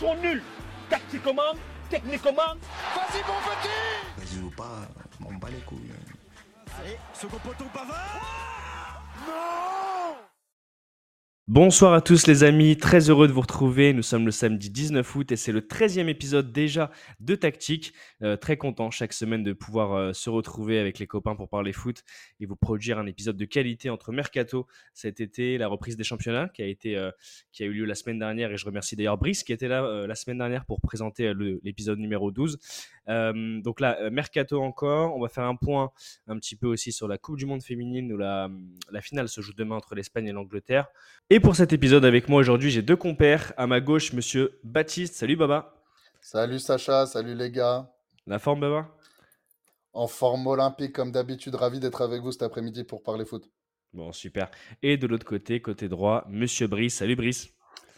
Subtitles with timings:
[0.00, 0.42] sont nuls.
[0.88, 1.54] Tactiquement,
[1.90, 2.54] techniquement.
[2.94, 3.68] Vas-y, mon petit
[4.16, 4.88] Vas-y ou pas,
[5.24, 5.92] on bat les couilles.
[6.80, 9.89] Allez, second poteau Pavard Non
[11.48, 13.92] Bonsoir à tous les amis, très heureux de vous retrouver.
[13.92, 17.92] Nous sommes le samedi 19 août et c'est le 13e épisode déjà de Tactique.
[18.22, 21.72] Euh, très content chaque semaine de pouvoir euh, se retrouver avec les copains pour parler
[21.72, 22.04] foot
[22.38, 26.48] et vous produire un épisode de qualité entre Mercato cet été, la reprise des championnats
[26.54, 26.66] qui a,
[26.98, 27.10] euh,
[27.50, 30.06] qui a eu lieu la semaine dernière et je remercie d'ailleurs Brice qui était là
[30.06, 31.32] la semaine dernière pour présenter
[31.64, 32.58] l'épisode numéro 12.
[33.06, 35.90] Donc là, Mercato encore, on va faire un point
[36.26, 38.48] un petit peu aussi sur la Coupe du Monde féminine où la,
[38.90, 40.86] la finale se joue demain entre l'Espagne et l'Angleterre.
[41.28, 43.52] Et pour cet épisode avec moi aujourd'hui, j'ai deux compères.
[43.56, 45.14] À ma gauche, monsieur Baptiste.
[45.14, 45.74] Salut Baba.
[46.20, 47.90] Salut Sacha, salut les gars.
[48.26, 48.88] La forme Baba?
[49.92, 53.50] En forme olympique comme d'habitude, ravi d'être avec vous cet après-midi pour parler foot.
[53.92, 54.50] Bon, super.
[54.82, 56.96] Et de l'autre côté, côté droit, monsieur Brice.
[56.96, 57.48] Salut Brice.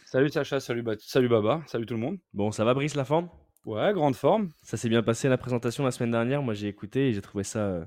[0.05, 2.17] Salut Sacha, salut, salut Baba, salut tout le monde.
[2.33, 3.29] Bon, ça va Brice, la forme?
[3.65, 4.49] Ouais, grande forme.
[4.61, 6.41] Ça s'est bien passé la présentation la semaine dernière.
[6.41, 7.85] Moi, j'ai écouté et j'ai trouvé ça euh,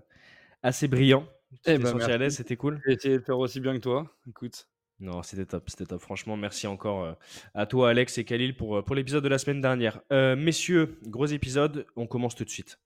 [0.62, 1.26] assez brillant.
[1.66, 2.80] Ben, à l'aise, c'était cool?
[2.86, 4.06] J'ai essayé de faire aussi bien que toi.
[4.28, 4.66] Écoute.
[4.98, 6.00] Non, c'était top, c'était top.
[6.00, 7.12] Franchement, merci encore euh,
[7.54, 10.00] à toi, Alex et Khalil, pour, euh, pour l'épisode de la semaine dernière.
[10.12, 12.78] Euh, messieurs, gros épisode, on commence tout de suite.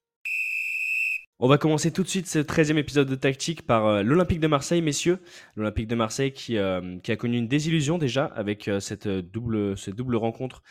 [1.42, 4.46] On va commencer tout de suite ce 13e épisode de Tactique par euh, l'Olympique de
[4.46, 5.20] Marseille, messieurs.
[5.56, 9.74] L'Olympique de Marseille qui, euh, a connu une désillusion déjà avec euh, cette, double,
[10.16, 10.62] rencontre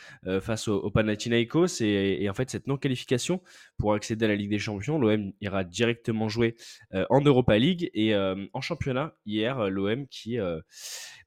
[0.42, 3.42] face au, au Panathinaikos et, et, en fait cette non-qualification
[3.80, 5.00] pour accéder à la Ligue des Champions.
[5.00, 6.56] L'OM ira directement jouer
[6.94, 10.38] en Europa League et en championnat hier, l'OM qui,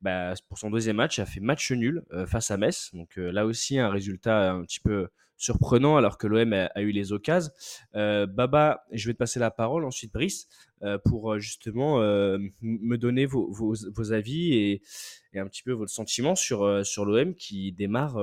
[0.02, 2.90] bah, pour son deuxième match, a fait match nul face à Metz.
[2.92, 5.08] Donc là aussi un résultat un petit peu
[5.42, 7.50] surprenant alors que l'OM a, eu les occasions.
[7.96, 10.48] Euh, Baba, je vais te passer la parole, ensuite Brice,
[10.82, 11.98] euh, pour euh, justement
[12.60, 14.82] me donner vos, avis et,
[15.32, 18.18] et, un petit peu votre sentiment sur, sur l'OM qui démarre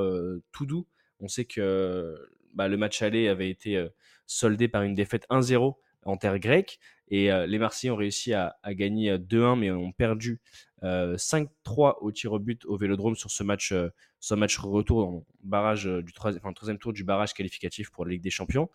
[0.52, 0.88] tout doux.
[1.20, 2.16] On sait que
[2.54, 3.86] bah, le match aller avait été
[4.26, 5.76] soldé par une défaite 1-0
[6.06, 6.80] en terre grecque.
[7.12, 10.40] Et les Marseillais ont réussi à, à gagner 2-1, mais ont perdu
[10.84, 13.74] 5-3 au tir au but au Vélodrome sur ce match,
[14.20, 18.12] ce match retour en barrage du troisième, enfin, troisième tour du barrage qualificatif pour la
[18.12, 18.70] Ligue des Champions.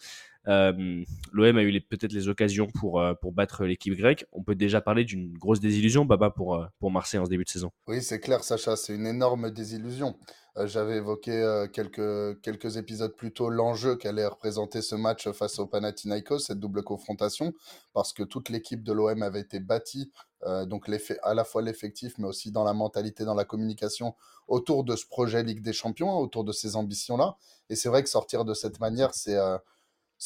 [0.47, 4.27] L'OM a eu peut-être les occasions pour, pour battre l'équipe grecque.
[4.33, 7.49] On peut déjà parler d'une grosse désillusion, Baba, pour, pour Marseille en ce début de
[7.49, 7.71] saison.
[7.87, 10.17] Oui, c'est clair, Sacha, c'est une énorme désillusion.
[10.57, 15.59] Euh, j'avais évoqué euh, quelques, quelques épisodes plus tôt l'enjeu qu'allait représenter ce match face
[15.59, 17.53] au Panathinaikos, cette double confrontation,
[17.93, 20.13] parce que toute l'équipe de l'OM avait été bâtie,
[20.45, 20.89] euh, donc
[21.23, 24.15] à la fois l'effectif, mais aussi dans la mentalité, dans la communication,
[24.47, 27.37] autour de ce projet Ligue des Champions, autour de ces ambitions-là.
[27.69, 29.39] Et c'est vrai que sortir de cette manière, c'est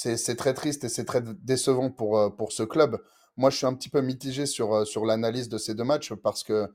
[0.06, 3.03] c'est très triste et c'est très décevant pour, pour ce club.
[3.36, 6.44] Moi, je suis un petit peu mitigé sur, sur l'analyse de ces deux matchs parce
[6.44, 6.69] que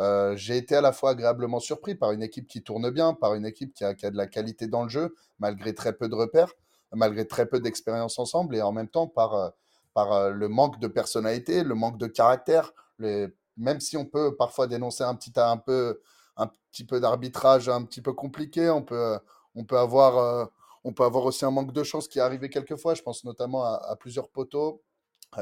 [0.00, 3.34] euh, j'ai été à la fois agréablement surpris par une équipe qui tourne bien, par
[3.34, 6.08] une équipe qui a, qui a de la qualité dans le jeu, malgré très peu
[6.08, 6.52] de repères,
[6.92, 9.50] malgré très peu d'expérience ensemble, et en même temps par, euh,
[9.92, 12.72] par euh, le manque de personnalité, le manque de caractère.
[12.98, 16.00] Même si on peut parfois dénoncer un petit, un peu,
[16.36, 19.18] un petit peu d'arbitrage un petit peu compliqué, on peut,
[19.54, 20.50] on, peut avoir,
[20.84, 22.94] on peut avoir aussi un manque de chance qui est arrivé quelquefois.
[22.94, 24.82] Je pense notamment à, plusieurs poteaux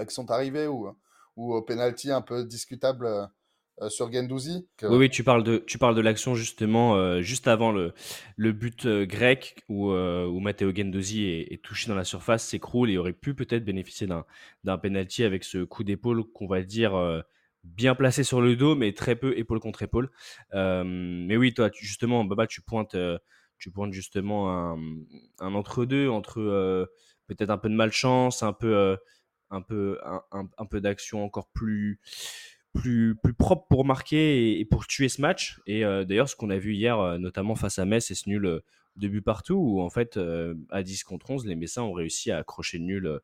[0.07, 0.89] qui sont arrivés ou,
[1.37, 3.31] ou au penalty un peu discutable
[3.83, 4.67] euh, sur Gendouzi.
[4.83, 7.93] Oui, oui, tu parles de, l'action justement euh, juste avant le,
[8.37, 12.99] le but euh, grec où, où Matteo Gendouzi est, touché dans la surface, s'écroule et
[12.99, 14.25] aurait pu peut-être bénéficier d'un,
[14.65, 17.23] d'un penalty avec ce coup d'épaule qu'on va dire
[17.65, 20.11] bien placé sur le dos, mais très peu épaule contre épaule.
[20.53, 22.97] mais oui, toi, justement, Baba, tu pointes,
[23.59, 24.77] tu pointes justement
[25.39, 26.89] un, entre-deux entre,
[27.27, 28.97] peut-être un peu de malchance, un peu,
[29.51, 29.99] un peu,
[30.33, 32.01] un, peu d'action encore plus
[32.75, 35.61] plus, propre pour marquer et, pour tuer ce match.
[35.67, 38.29] Et euh, d'ailleurs, ce qu'on a vu hier, euh, notamment face à Metz, c'est ce
[38.29, 38.61] nul euh,
[38.97, 40.19] de but partout, où en fait,
[40.71, 43.21] à 10 contre 11, les Messins ont réussi à accrocher le nul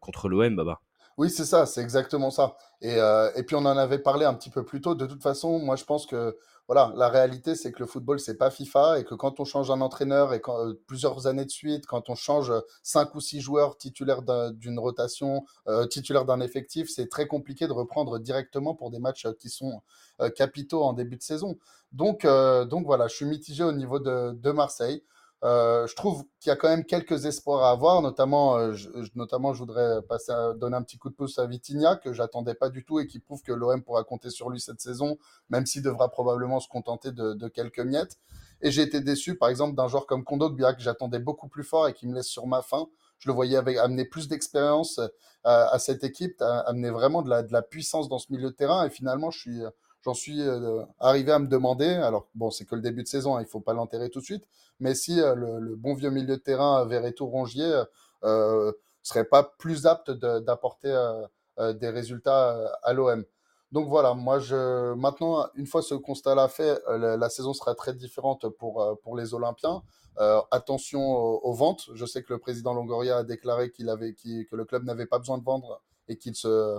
[0.00, 0.80] contre l'OM, Baba.
[1.18, 2.56] Oui, c'est ça, c'est exactement ça.
[2.80, 2.96] Et,
[3.36, 4.94] et, puis on en avait parlé un petit peu plus tôt.
[4.94, 6.38] De toute façon, moi je pense que
[6.70, 9.72] voilà, la réalité, c'est que le football, c'est pas FIFA et que quand on change
[9.72, 12.52] un entraîneur et euh, plusieurs années de suite, quand on change
[12.84, 14.22] cinq ou six joueurs titulaires
[14.52, 19.26] d'une rotation, euh, titulaires d'un effectif, c'est très compliqué de reprendre directement pour des matchs
[19.40, 19.82] qui sont
[20.20, 21.58] euh, capitaux en début de saison.
[21.90, 25.02] Donc, voilà, je suis mitigé au niveau de Marseille.
[25.42, 28.90] Euh, je trouve qu'il y a quand même quelques espoirs à avoir, notamment, euh, je,
[29.14, 32.68] notamment, je voudrais passer donner un petit coup de pouce à Vitinha, que j'attendais pas
[32.68, 35.16] du tout et qui prouve que l'OM pourra compter sur lui cette saison,
[35.48, 38.18] même s'il devra probablement se contenter de, de quelques miettes.
[38.62, 41.88] Et j'ai été déçu, par exemple, d'un joueur comme Kondogbia, que j'attendais beaucoup plus fort
[41.88, 42.88] et qui me laisse sur ma faim.
[43.18, 47.30] Je le voyais avec, amener plus d'expérience à, euh, à, cette équipe, amener vraiment de
[47.30, 48.86] la, de la puissance dans ce milieu de terrain.
[48.86, 49.62] Et finalement, je suis,
[50.04, 53.36] j'en suis euh, arrivé à me demander, alors bon, c'est que le début de saison,
[53.36, 54.46] hein, il faut pas l'enterrer tout de suite,
[54.78, 57.82] mais si euh, le, bon vieux milieu de terrain Verretou-Rongier
[58.24, 61.26] euh, serait pas plus apte d'apporter euh,
[61.58, 63.24] euh, des résultats euh, à l'OM.
[63.72, 67.94] Donc voilà, moi je maintenant une fois ce constat-là fait, euh, la, saison sera très
[67.94, 69.82] différente pour euh, pour les Olympiens.
[70.18, 71.88] Euh, attention aux, ventes.
[71.94, 75.18] Je sais que le président Longoria a déclaré qu'il avait que le club n'avait pas
[75.18, 76.78] besoin de vendre et qu'il se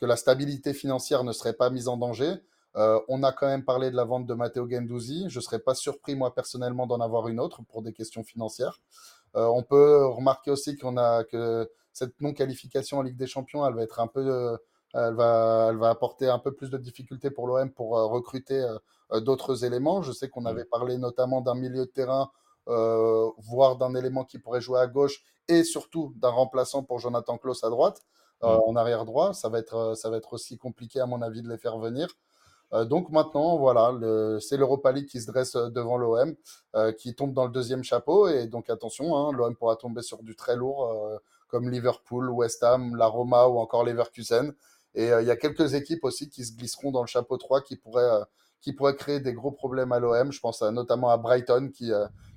[0.00, 2.34] que la stabilité financière ne serait pas mise en danger.
[2.76, 5.26] Euh, on a quand même parlé de la vente de Matteo Gendouzi.
[5.28, 8.80] Je ne serais pas surpris, moi, personnellement, d'en avoir une autre pour des questions financières.
[9.36, 13.74] Euh, on peut remarquer aussi qu'on a que cette non-qualification en Ligue des Champions, elle
[13.74, 14.56] va être un peu, euh,
[14.94, 18.64] elle va, elle va apporter un peu plus de difficultés pour l'OM pour recruter
[19.12, 20.02] d'autres éléments.
[20.02, 22.30] Je sais qu'on avait parlé notamment d'un milieu de terrain,
[22.68, 27.36] euh, voire d'un élément qui pourrait jouer à gauche, et surtout d'un remplaçant pour Jonathan
[27.36, 28.00] Klaus à droite,
[28.42, 28.60] euh, Mm.
[28.68, 29.34] en arrière droit.
[29.34, 32.08] Ça va être, ça va être aussi compliqué à mon avis de les faire venir.
[32.74, 33.92] Euh, donc maintenant, voilà,
[34.40, 36.34] c'est l'Europa League qui se dresse euh, devant l'OM,
[36.74, 38.28] euh, qui tombe dans le deuxième chapeau.
[38.28, 42.96] Et donc attention, hein, l'OM pourra tomber sur du très lourd, comme Liverpool, West Ham,
[42.96, 44.54] la Roma ou encore Leverkusen.
[44.94, 47.76] Et il y a quelques équipes aussi qui se glisseront dans le chapeau 3 qui
[47.76, 50.32] pourraient, créer des gros problèmes à l'OM.
[50.32, 51.90] Je pense notamment à Brighton qui,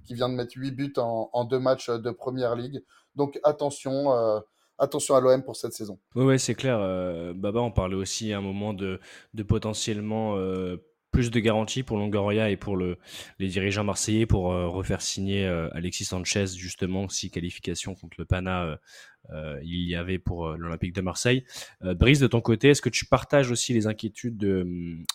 [0.10, 2.84] vient de mettre 8 buts en, en deux matchs de Première Ligue.
[3.16, 4.42] Donc attention,
[4.78, 6.00] attention à l'OM pour cette saison.
[6.16, 6.78] Ouais, ouais, c'est clair.
[6.80, 9.00] euh, Baba, on parlait aussi à un moment de,
[9.34, 10.78] de potentiellement euh,
[11.12, 12.98] plus de garanties pour Longoria et pour le,
[13.40, 18.26] les dirigeants marseillais pour euh, refaire signer euh, Alexis Sanchez, justement, si qualification contre le
[18.26, 18.76] Pana euh,
[19.34, 21.44] euh, il y avait pour l'Olympique de Marseille.
[21.82, 24.66] Brice, de ton côté, est-ce que tu partages aussi les inquiétudes de,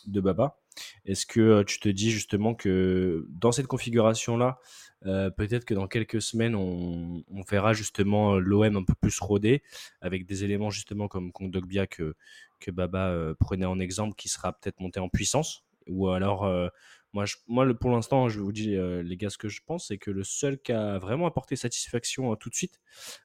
[0.06, 0.58] de Baba?
[1.04, 4.58] Est-ce que euh, tu te dis justement que dans cette configuration-là,
[5.06, 9.62] euh, peut-être que dans quelques semaines, on, verra justement l'OM un peu plus rodé,
[10.00, 12.14] avec des éléments justement comme Kondogbia que,
[12.60, 15.64] que Baba euh, prenait en exemple, qui sera peut-être monté en puissance?
[15.88, 16.68] Ou alors, euh,
[17.12, 19.98] moi, moi pour l'instant, je vous dis, euh, les gars, ce que je pense, c'est
[19.98, 22.80] que le seul qui a vraiment apporté satisfaction euh, tout de suite,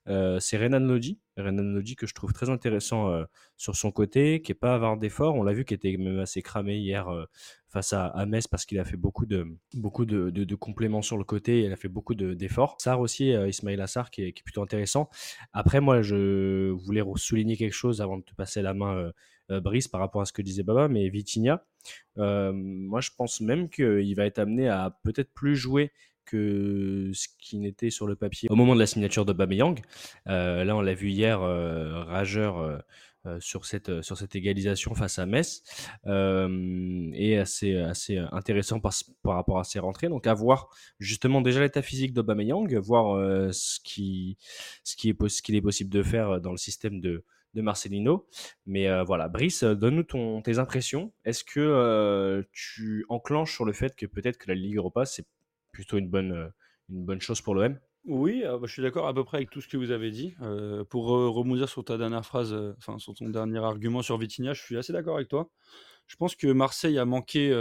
[0.07, 1.19] euh, c'est Renan Lodi.
[1.37, 3.13] Renan Lodi que je trouve très intéressant
[3.57, 5.35] sur son côté, qui est pas avare d'efforts.
[5.35, 7.07] On l'a vu, qui était même assez cramé hier
[7.69, 9.45] face à, à Metz parce qu'il a fait beaucoup de,
[9.75, 11.59] beaucoup de, de- de compléments sur le côté.
[11.59, 12.77] Et il a fait beaucoup de- d'efforts.
[12.79, 15.09] Sarr aussi, euh, Ismail Assar, qui est, qui est plutôt intéressant.
[15.53, 19.11] Après, moi, je voulais souligner quelque chose avant de te passer la main,
[19.49, 21.65] Brice, par rapport à ce que disait Baba, mais Vitinha,
[22.17, 25.91] euh, moi, je pense même qu'il va être amené à peut-être plus jouer
[26.25, 29.79] que ce qui n'était sur le papier au moment de la signature de Bameyang.
[30.27, 32.77] Euh, là, on l'a vu hier, euh, rageur euh,
[33.25, 35.63] euh, sur, cette, sur cette égalisation face à Metz,
[36.05, 40.09] euh, et assez, assez intéressant par, par rapport à ses rentrées.
[40.09, 40.67] Donc, à voir
[40.99, 44.37] justement déjà l'état physique d'Aubameyang, voir euh, ce, ce, qui
[45.09, 47.23] est ce qu'il est possible de faire dans le système de,
[47.53, 48.27] de Marcelino.
[48.65, 51.13] Mais euh, voilà, Brice, euh, donne-nous tes impressions.
[51.25, 55.25] Est-ce que euh, tu enclenches sur le fait que peut-être que la Ligue Europa, c'est
[55.71, 56.51] plutôt une bonne,
[56.89, 59.61] une bonne chose pour l'OM Oui, bah, je suis d'accord à peu près avec tout
[59.61, 60.35] ce que vous avez dit.
[60.89, 64.77] Pour rebondir sur ta dernière phrase, enfin sur ton dernier argument sur Vitinha, je suis
[64.77, 65.51] assez d'accord avec toi.
[66.07, 67.51] Je pense que Marseille a manqué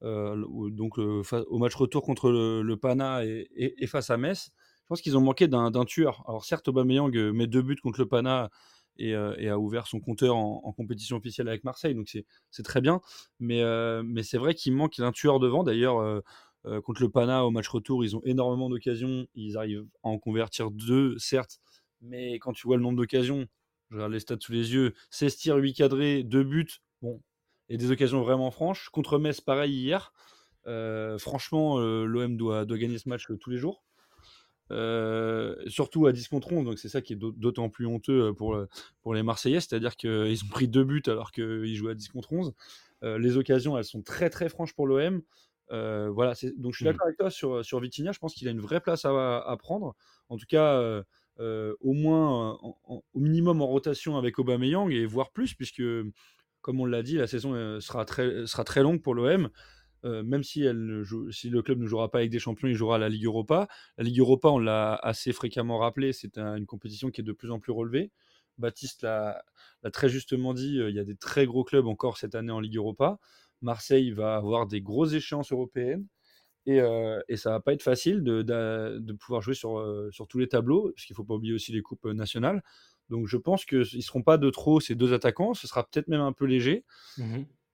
[0.00, 4.50] donc au match retour contre le, Pana et, face à Metz.
[4.56, 6.24] Je pense qu'ils ont manqué d'un tueur.
[6.26, 8.48] Alors certes, Aubameyang met deux buts contre le Pana
[8.96, 12.16] et, euh, et a ouvert son compteur en, compétition officielle avec Marseille, donc
[12.50, 13.00] c'est très bien.
[13.40, 15.64] Mais, euh, mais c'est vrai qu'il manque d'un tueur devant.
[15.64, 19.26] D'ailleurs, euh, contre le Pana au match retour, ils ont énormément d'occasions.
[19.34, 21.58] Ils arrivent à en convertir deux, certes,
[22.00, 23.46] mais quand tu vois le nombre d'occasions,
[23.90, 27.20] je regarde les stats sous les yeux 16 tirs, 8 cadrés, 2 buts, bon,
[27.68, 28.88] et des occasions vraiment franches.
[28.90, 30.12] Contre Metz, pareil hier.
[31.18, 33.84] Franchement, l'OM doit, gagner ce match tous les jours.
[34.72, 38.28] Euh, surtout à 10 contre 11, donc c'est ça qui est d'aut- d'autant plus honteux
[38.28, 38.68] euh, pour, le-
[39.02, 42.32] pour les Marseillais, c'est-à-dire qu'ils ont pris deux buts alors qu'ils jouaient à 10 contre
[42.32, 42.52] 11.
[43.04, 45.22] Euh, les occasions, elles sont très très franches pour l'OM.
[45.70, 46.92] Euh, voilà, donc je suis Mhm.
[46.92, 49.56] d'accord avec toi sur, sur Vitinha, je pense qu'il a une vraie place à, à
[49.56, 49.94] prendre.
[50.28, 51.02] En tout cas, euh,
[51.40, 55.54] euh, au moins, euh, en- en- au minimum en rotation avec Aubameyang et voire plus,
[55.54, 55.82] puisque,
[56.60, 59.48] comme on l'a dit, la saison euh, sera très, sera très longue pour l'OM.
[60.04, 63.08] Euh, même si, ne le club ne jouera pas avec des champions, il jouera la
[63.08, 63.68] Ligue Europa.
[63.98, 67.32] La Ligue Europa, on l'a assez fréquemment rappelé, c'est un- une compétition qui est de
[67.32, 68.10] plus en plus relevée.
[68.58, 69.42] Baptiste l'a
[69.92, 72.60] très justement dit, euh, il y a des très gros clubs encore cette année en
[72.60, 73.18] Ligue Europa.
[73.62, 76.06] Marseille va avoir des grosses échéances européennes.
[76.66, 80.38] Et, euh, et ça va pas être facile de, pouvoir jouer sur, euh, sur tous
[80.38, 82.62] les tableaux, parce qu'il faut pas oublier aussi les coupes nationales.
[83.10, 86.08] Donc je pense qu'ils ne seront pas de trop ces deux attaquants, ce sera peut-être
[86.08, 86.84] même un peu léger.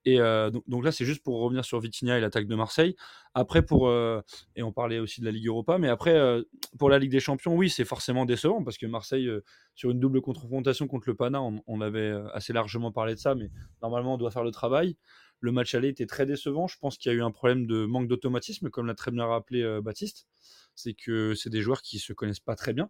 [0.08, 2.96] Et euh, donc, là, c'est juste pour revenir sur Vitinha et l'attaque de Marseille.
[3.34, 4.22] Après, pour, euh,
[4.56, 6.42] et on parlait aussi de la Ligue Europa, mais après, euh,
[6.78, 9.28] pour la Ligue des Champions, oui, c'est forcément décevant parce que Marseille,
[9.74, 13.34] sur une double confrontation contre le Pana, on, on avait assez largement parlé de ça,
[13.34, 13.50] mais
[13.82, 14.96] normalement, on doit faire le travail.
[15.40, 16.66] le match aller était très décevant.
[16.68, 19.26] Je pense qu'il y a eu un problème de manque d'automatisme, comme l'a très bien
[19.26, 20.26] rappelé Baptiste.
[20.74, 22.88] C'est que c'est des joueurs qui se connaissent pas très bien.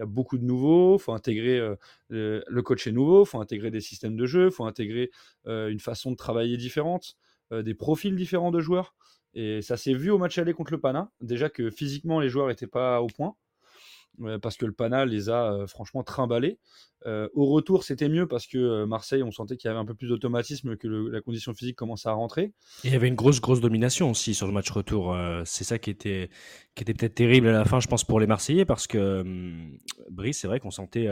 [0.00, 1.76] Il y a beaucoup de nouveaux, faut intégrer euh,
[2.08, 5.10] le, coach est nouveau, faut intégrer des systèmes de jeu, faut intégrer
[5.46, 7.18] euh, une façon de travailler différente,
[7.52, 8.94] euh, des profils différents de joueurs.
[9.34, 11.10] Et ça s'est vu au match aller contre le Pana.
[11.20, 13.34] Déjà que physiquement les joueurs n'étaient pas au point.
[14.42, 16.58] Parce que le Pana les a euh, franchement trimballés.
[17.06, 19.84] Euh, au retour, c'était mieux parce que euh, Marseille, on sentait qu'il y avait un
[19.86, 22.52] peu plus d'automatisme, que la condition physique commençait à rentrer.
[22.84, 25.16] Il y avait une grosse, grosse domination aussi sur le match retour.
[25.44, 26.30] c'est ça qui était,
[26.74, 29.78] qui était peut-être terrible à la fin, je pense, pour les Marseillais, parce que hum,
[30.10, 31.08] Brice, c'est vrai qu'on sentait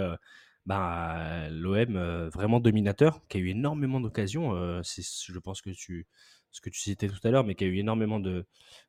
[0.67, 4.53] bah, l'OM vraiment dominateur, qui a eu énormément d'occasions.
[4.83, 6.07] je pense que tu,
[6.50, 8.47] ce que tu citais tout à l'heure, mais qui a eu énormément de,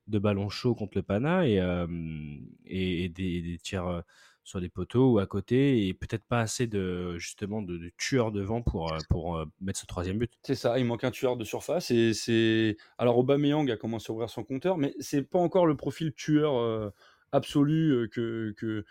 [0.07, 4.03] de ballons chauds contre le Pana et, des, tirs
[4.43, 8.61] sur des poteaux ou à côté, et peut-être pas assez de justement de, tueurs devant
[8.61, 10.31] pour, pour mettre ce troisième but.
[10.43, 11.91] C'est ça, il manque un tueur de surface.
[11.91, 15.75] Et c'est alors Aubameyang a commencé à ouvrir son compteur, mais c'est pas encore le
[15.75, 16.91] profil tueur
[17.31, 18.85] absolu que, que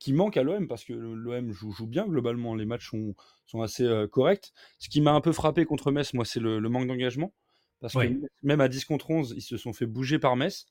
[0.00, 2.54] qui manque à l'OM parce que l'OM joue, bien globalement.
[2.54, 3.14] Les matchs sont,
[3.46, 4.52] sont assez corrects.
[4.78, 7.32] Ce qui m'a un peu frappé contre Metz, moi, c'est le manque d'engagement
[7.80, 8.10] parce Ouais.
[8.10, 10.66] que même à 10 contre 11, ils se sont fait bouger par Metz,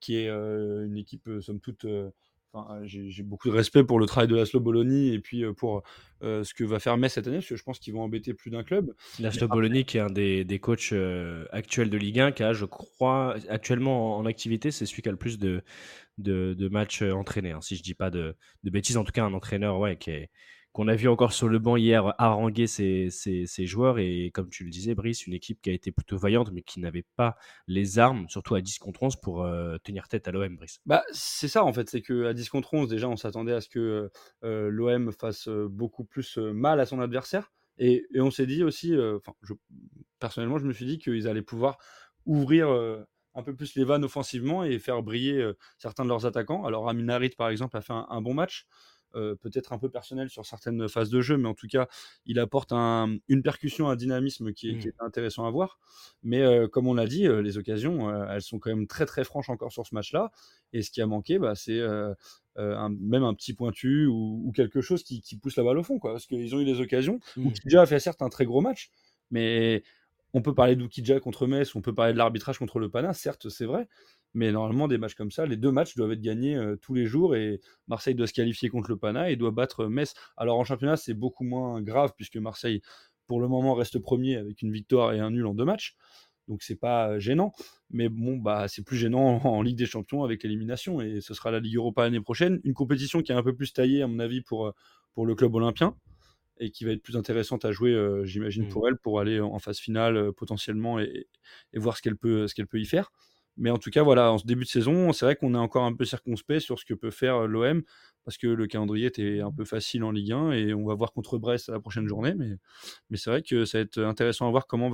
[0.00, 1.84] qui est euh, une équipe euh, somme toute.
[1.84, 2.10] euh,
[2.54, 5.82] Enfin, j'ai beaucoup de respect pour le travail de Laszlo Bologna et puis pour
[6.22, 8.34] euh, ce que va faire Metz cette année, parce que je pense qu'ils vont embêter
[8.34, 8.92] plus d'un club.
[9.20, 12.52] Laszlo Bologna, qui est un des, des coachs euh, actuels de Ligue 1, qui a,
[12.52, 15.62] je crois, actuellement en, en activité, c'est celui qui a le plus de,
[16.18, 17.52] de, de matchs entraînés.
[17.52, 20.10] hein, si je dis pas de, de bêtises, en tout cas, un entraîneur ouais, qui
[20.10, 20.30] est-
[20.72, 23.10] qu'on a vu encore sur le banc hier haranguer ses,
[23.66, 23.98] joueurs.
[23.98, 26.80] Et comme tu le disais, Brice, une équipe qui a été plutôt vaillante, mais qui
[26.80, 27.36] n'avait pas
[27.66, 30.80] les armes, surtout à 10 contre 11, pour euh, tenir tête à l'OM, Brice.
[30.86, 33.68] Bah, c'est ça en fait, c'est qu'à 10 contre 11, déjà, on s'attendait à ce
[33.68, 34.10] que
[34.44, 37.50] euh, l'OM fasse euh, beaucoup plus euh, mal à son adversaire.
[37.78, 39.18] Et, on s'est dit aussi, euh,
[40.18, 41.78] personnellement, je me suis dit qu'ils allaient pouvoir
[42.26, 43.02] ouvrir euh,
[43.34, 46.64] un peu plus les vannes offensivement et faire briller euh, certains de leurs attaquants.
[46.64, 48.66] Alors, Amin Harit, par exemple, a fait un bon match.
[49.14, 51.88] Euh, peut-être un peu personnel sur certaines phases de jeu, mais en tout cas,
[52.26, 54.90] il apporte un- une percussion, un dynamisme qui est, qui Mm.
[54.90, 55.78] est intéressant à voir.
[56.22, 59.24] Mais euh, comme on l'a dit, euh, les occasions, elles sont quand même très très
[59.24, 60.30] franches encore sur ce match-là.
[60.72, 61.80] Et ce qui a manqué, bah, c'est
[62.56, 65.82] un- même un petit pointu ou, ou quelque chose qui, qui pousse la balle au
[65.82, 65.98] fond.
[65.98, 67.18] Quoi, parce qu'ils ont eu des occasions.
[67.36, 67.46] Mm.
[67.46, 68.90] Oukidja a fait certes un très gros match,
[69.30, 69.82] mais
[70.34, 73.48] on peut parler d'Oukidja contre Metz, on peut parler de l'arbitrage contre le Pana, certes,
[73.50, 73.86] c'est vrai.
[74.34, 77.06] Mais normalement, des matchs comme ça, les deux matchs doivent être gagnés euh, tous les
[77.06, 80.14] jours et Marseille doit se qualifier contre le Pana et doit battre Metz.
[80.36, 82.80] Alors en championnat, c'est beaucoup moins grave puisque Marseille,
[83.26, 85.96] pour le moment, reste premier avec une victoire et un nul en deux matchs.
[86.48, 87.52] Donc c'est pas euh, gênant.
[87.90, 91.50] Mais bon, bah, c'est plus gênant en Ligue des Champions avec l'élimination et ce sera
[91.50, 92.60] la Ligue Europa l'année prochaine.
[92.64, 94.72] Une compétition qui est un peu plus taillée, à mon avis, pour, euh,
[95.14, 95.94] pour le club olympien
[96.58, 98.68] et qui va être plus intéressante à jouer, euh, j'imagine, Mm.
[98.68, 101.26] pour elle, pour aller en phase finale euh, potentiellement et,
[101.72, 103.10] et voir ce qu'elle peut, ce qu'elle peut y faire.
[103.56, 105.84] Mais en tout cas, voilà, en ce début de saison, c'est vrai qu'on est encore
[105.84, 107.82] un peu circonspect sur ce que peut faire euh, l'OM
[108.24, 111.12] parce que le calendrier était un peu facile en Ligue 1 et on va voir
[111.12, 112.34] contre Brest à la prochaine journée.
[112.34, 114.90] Mais, c'est vrai que ça va être intéressant à voir comment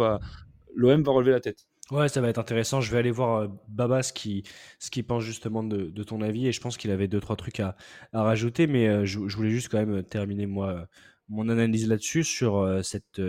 [0.75, 1.67] l'OM va relever la tête.
[1.91, 2.81] Ouais, ça va être intéressant.
[2.81, 4.43] Je vais aller voir euh, Baba ce qu'il
[4.79, 7.61] ce qu'il pense justement de, ton avis et je pense qu'il avait deux trois trucs
[7.61, 7.77] à,
[8.12, 10.87] rajouter, mais euh, je, voulais juste quand même terminer moi
[11.29, 13.21] mon analyse là-dessus sur cette.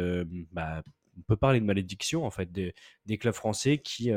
[0.52, 0.82] bah,
[1.20, 2.74] on peut parler de malédiction en fait des,
[3.18, 4.12] clubs français qui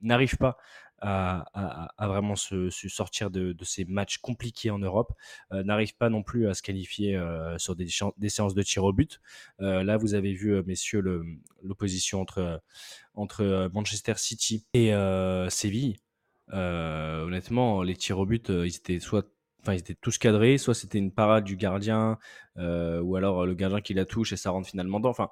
[0.00, 0.56] n'arrivent pas
[1.00, 5.12] à, vraiment se, sortir de, ces matchs compliqués en Europe,
[5.52, 7.88] euh, n'arrivent pas non plus à se qualifier euh, sur des,
[8.28, 9.20] séances de tir au but.
[9.60, 11.00] Euh, là, vous avez vu, messieurs,
[11.62, 12.24] l'opposition
[13.14, 14.92] entre Manchester City et
[15.48, 15.96] Séville.
[16.52, 19.26] Honnêtement, les tirs au but, ils étaient soit,
[19.62, 22.18] enfin, ils étaient tous cadrés, soit c'était une parade du gardien,
[22.56, 25.10] ou alors le gardien qui la touche et ça rentre finalement dedans.
[25.10, 25.30] Enfin,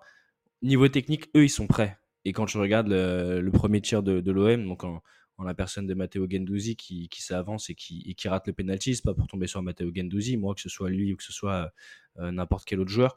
[0.63, 1.99] niveau technique, eux, ils sont prêts.
[2.25, 5.03] Et quand je regarde le, premier tir de, l'OM, donc en,
[5.45, 9.05] la personne de Matteo Gendouzi qui, qui s'avance et qui, qui rate le penalty, c'est
[9.05, 11.73] pas pour tomber sur Matteo Gendouzi, moi que ce soit lui ou que ce soit
[12.19, 13.17] euh, n'importe quel autre joueur,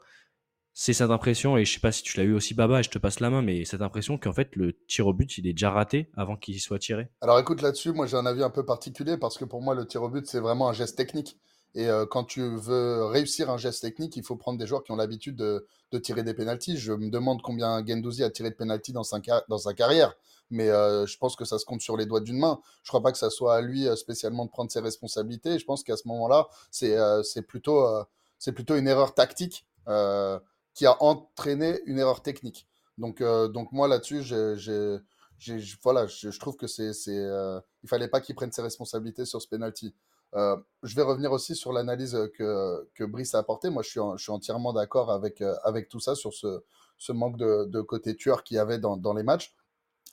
[0.74, 2.88] c'est cette impression, et je sais pas si tu l'as eu aussi Baba, et je
[2.88, 5.52] te passe la main, mais cette impression qu'en fait le tir au but il est
[5.52, 7.08] déjà raté avant qu'il soit tiré.
[7.20, 9.86] Alors écoute, là-dessus, moi j'ai un avis un peu particulier parce que pour moi, le
[9.86, 11.38] tir au but, c'est vraiment un geste technique.
[11.74, 14.96] Et quand tu veux réussir un geste technique, il faut prendre des joueurs qui ont
[14.96, 15.66] l'habitude de,
[15.98, 16.76] tirer des pénalties.
[16.76, 20.14] Je me demande combien Gendouzi a tiré de pénalties dans, sa carrière,
[20.50, 22.60] mais je pense que ça se compte sur les doigts d'une main.
[22.82, 25.58] Je crois pas que ça soit à lui spécialement de prendre ses responsabilités.
[25.58, 27.86] Je pense qu'à ce moment-là, c'est plutôt,
[28.46, 29.66] une erreur tactique
[30.74, 32.66] qui a entraîné une erreur technique.
[32.98, 34.22] Donc, moi là-dessus,
[35.82, 39.94] voilà, je, trouve que c'est, euh, fallait pas qu'il prenne ses responsabilités sur ce penalty.
[40.34, 43.70] Euh, je vais revenir aussi sur l'analyse que, que Brice a apportée.
[43.70, 46.62] Moi, je suis, je suis entièrement d'accord avec, euh, avec tout ça sur ce,
[46.98, 49.54] ce manque de, de côté tueur qu'il y avait dans, dans les matchs.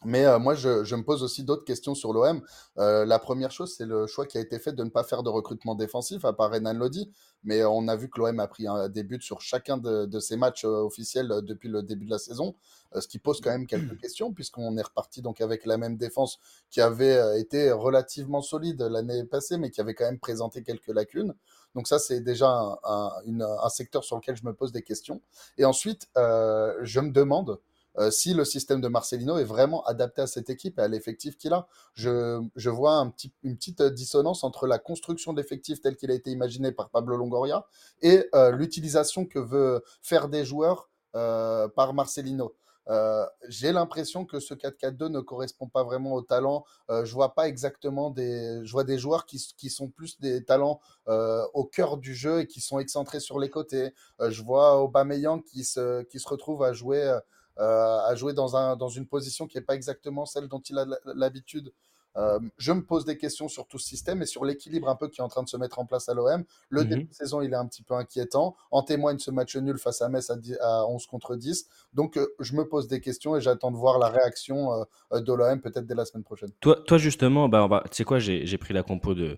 [0.05, 2.41] Mais euh, moi, je, je me pose aussi d'autres questions sur l'OM.
[2.77, 5.23] Euh, la première chose, c'est le choix qui a été fait de ne pas faire
[5.23, 7.11] de recrutement défensif, à part Renan Lodi.
[7.43, 10.19] Mais on a vu que l'OM a pris un, des buts sur chacun de, de
[10.21, 12.55] ses matchs euh, officiels euh, depuis le début de la saison,
[12.95, 15.97] euh, ce qui pose quand même quelques questions, puisqu'on est reparti donc avec la même
[15.97, 16.39] défense
[16.69, 20.87] qui avait euh, été relativement solide l'année passée, mais qui avait quand même présenté quelques
[20.87, 21.33] lacunes.
[21.75, 24.81] Donc ça, c'est déjà un, un, une- un secteur sur lequel je me pose des
[24.81, 25.21] questions.
[25.57, 27.59] Et ensuite, euh, je me demande
[27.97, 31.37] euh, si le système de Marcelino est vraiment adapté à cette équipe et à l'effectif
[31.37, 31.67] qu'il a.
[31.93, 33.11] Je, je vois
[33.43, 37.17] une petite dissonance entre la construction de l'effectif tel qu'il a été imaginé par Pablo
[37.17, 37.65] Longoria
[38.01, 42.55] et euh, l'utilisation que veut faire des joueurs euh, par Marcelino.
[42.89, 46.65] Euh, j'ai l'impression que ce 4-4-2 ne correspond pas vraiment au talent.
[46.89, 50.43] Euh, je vois pas exactement des, je vois des joueurs qui, qui sont plus des
[50.43, 53.93] talents euh, au cœur du jeu et qui sont excentrés sur les côtés.
[54.21, 57.21] Euh, je vois Aubameyang qui se, qui se retrouve à jouer euh, euh,
[57.59, 60.85] à jouer dans, un, dans une position qui n'est pas exactement celle dont il a
[61.05, 61.73] l'habitude.
[62.17, 65.07] Euh, je me pose des questions sur tout ce système et sur l'équilibre un peu
[65.07, 66.43] qui est en train de se mettre en place à l'OM.
[66.69, 66.89] Le Mhm.
[66.89, 68.55] début de saison, il est un petit peu inquiétant.
[68.71, 71.67] En témoigne ce match nul face à Metz à, 10 à 11 contre 10.
[71.93, 75.33] Donc, euh, je me pose des questions et j'attends de voir la réaction euh, de
[75.33, 76.49] l'OM peut-être dès la semaine prochaine.
[76.59, 79.37] Toi, toi justement, bah, tu sais quoi, j'ai pris la compo de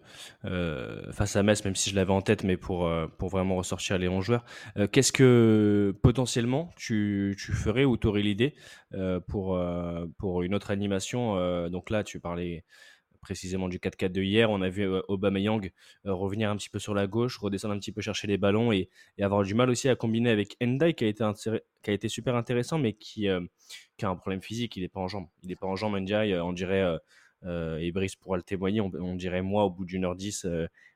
[1.11, 4.07] face à Metz, même si je l'avais en tête, mais pour, pour vraiment ressortir les
[4.07, 4.45] 11 joueurs.
[4.91, 8.55] Qu'est-ce que potentiellement tu, tu ferais ou tu aurais l'idée
[9.27, 9.59] pour,
[10.17, 12.63] pour une autre animation Donc là, tu parlais
[13.21, 14.49] précisément du 4-4 de hier.
[14.49, 15.71] On a vu Aubameyang
[16.03, 18.89] revenir un petit peu sur la gauche, redescendre un petit peu chercher les ballons et,
[19.21, 23.29] avoir du mal aussi à combiner avec Endai qui a été, super intéressant, mais qui,
[23.29, 23.41] euh,
[24.01, 24.75] a un problème physique.
[24.75, 25.27] Il n'est pas en jambes.
[25.43, 26.97] Il n'est pas en jambes, euh, On dirait,
[27.79, 30.45] et Brice pourra le témoigner, on, dirait moi au bout d'une heure dix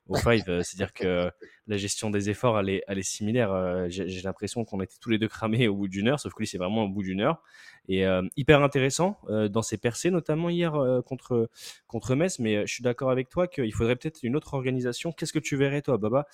[0.07, 0.43] au five.
[0.45, 1.31] C'est-à-dire que
[1.67, 3.89] la gestion des efforts, elle est, elle est similaire.
[3.89, 6.47] J'ai l'impression qu'on était tous les deux cramés au bout d'une heure, sauf que lui,
[6.47, 7.41] c'est vraiment au bout d'une heure.
[7.87, 11.49] Et euh, hyper intéressant euh, dans ses percées, notamment hier euh, contre,
[11.87, 12.39] contre Metz.
[12.39, 15.11] Mais je suis d'accord avec toi qu'il faudrait peut-être une autre organisation.
[15.11, 16.25] Qu'est-ce que tu verrais, toi, Baba?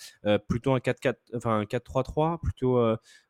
[0.47, 2.81] Plutôt un 4-4, enfin un 4-3-3, plutôt,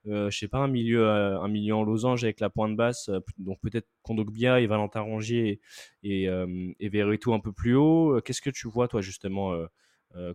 [0.06, 3.10] je sais pas, un milieu, un milieu en losange avec la pointe basse.
[3.38, 5.62] donc peut-être Kondogbia et Valentin Rongier
[6.04, 6.30] et, et,
[6.80, 8.19] et Verretou un peu plus haut.
[8.24, 9.56] Qu'est-ce que tu vois, toi, justement,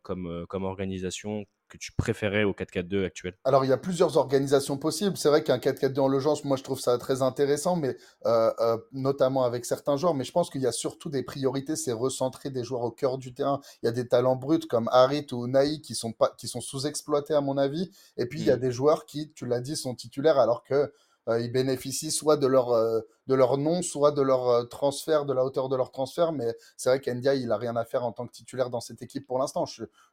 [0.02, 3.34] comme, comme organisation que tu préférais au 4-4-2 actuel?
[3.44, 5.16] Alors, il y a plusieurs organisations possibles.
[5.16, 8.78] C'est vrai qu'un 4-4-2 en Legence, moi, je trouve ça très intéressant, mais euh, euh,
[8.92, 10.14] notamment avec certains joueurs.
[10.14, 13.18] Mais je pense qu'il y a surtout des priorités, c'est recentrer des joueurs au cœur
[13.18, 13.60] du terrain.
[13.82, 16.60] Il y a des talents bruts comme Harit ou Naï qui sont, pas, qui sont
[16.60, 17.90] sous-exploités, à mon avis.
[18.16, 18.60] Et puis, il y a Mm.
[18.60, 20.92] des joueurs qui, tu l'as dit, sont titulaires alors que
[21.28, 25.32] ils bénéficient soit de leur, euh, de leur nom, soit de leur euh, transfert, de
[25.32, 26.32] la hauteur de leur transfert.
[26.32, 29.02] Mais c'est vrai qu'Endia, il a rien à faire en tant que titulaire dans cette
[29.02, 29.64] équipe pour l'instant.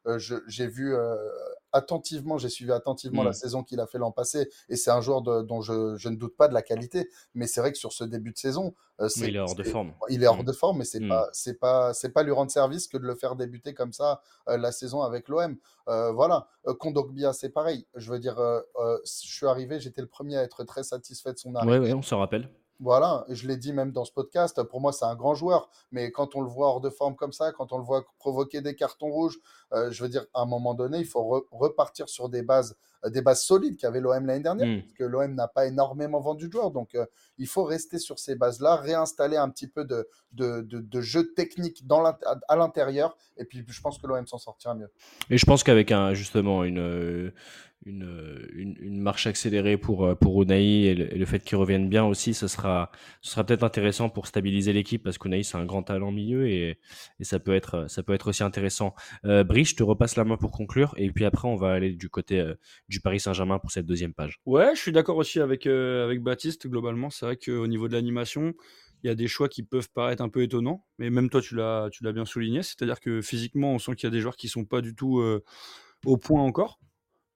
[0.07, 1.15] Euh, j'ai vu euh,
[1.73, 3.33] attentivement, j'ai suivi attentivement la Mm.
[3.33, 6.15] saison qu'il a fait l'an passé, et c'est un joueur de- dont je, je ne
[6.15, 7.09] doute pas de la qualité.
[7.33, 9.63] Mais c'est vrai que sur ce début de saison, euh, c'est, il est hors de
[9.63, 9.93] forme.
[10.09, 10.45] il est hors Mm.
[10.45, 11.09] de forme, mais c'est Mm.
[11.09, 14.21] pas, c'est pas, c'est pas lui rendre service que de le faire débuter comme ça
[14.47, 15.57] euh, la saison avec l'OM.
[15.89, 16.47] Euh, voilà.
[16.67, 17.85] Euh, Kondogbia, c'est pareil.
[17.95, 21.55] Je veux dire, je suis arrivé, j'étais le premier à être très satisfait de son
[21.55, 21.79] arrivée.
[21.79, 22.49] Ouais, ouais, on s'en rappelle.
[22.83, 26.11] Voilà, je l'ai dit même dans ce podcast, pour moi c'est un grand joueur, mais
[26.11, 28.75] quand on le voit hors de forme comme ça, quand on le voit provoquer des
[28.75, 29.39] cartons rouges,
[29.71, 32.75] euh, je veux dire, à un moment donné, il faut re- repartir sur des bases,
[33.05, 34.81] euh, des bases solides qu'avait l'OM l'année dernière, Mm.
[34.81, 37.05] parce que l'OM n'a pas énormément vendu de joueurs, donc euh,
[37.37, 41.33] il faut rester sur ces bases-là, réinstaller un petit peu de, de, de, de jeu
[41.33, 44.91] technique dans à l'intérieur, et puis je pense que l'OM s'en sortira mieux.
[45.29, 47.31] Et je pense qu'avec un, justement une,
[47.85, 52.47] une, marche accélérée pour, euh, pour Unai et le, fait qu'il revienne bien aussi, ce
[52.47, 52.91] sera,
[53.21, 56.79] ce sera peut-être intéressant pour stabiliser l'équipe parce qu'Unai c'est un grand talent milieu et,
[57.19, 58.93] et ça, peut être, ça peut être aussi intéressant.
[59.25, 61.93] Euh, Brice, je te repasse la main pour conclure et puis après on va aller
[61.93, 62.53] du côté euh,
[62.87, 64.39] du Paris Saint-Germain pour cette deuxième page.
[64.45, 67.09] Ouais, je suis d'accord aussi avec, euh, avec Baptiste, globalement.
[67.09, 68.53] C'est vrai qu'au niveau de l'animation,
[69.03, 71.55] il y a des choix qui peuvent paraître un peu étonnants, mais même toi, tu
[71.55, 72.63] l'as, bien souligné.
[72.63, 75.21] C'est-à-dire que physiquement, on sent qu'il y a des joueurs qui sont pas du tout
[76.05, 76.79] au point encore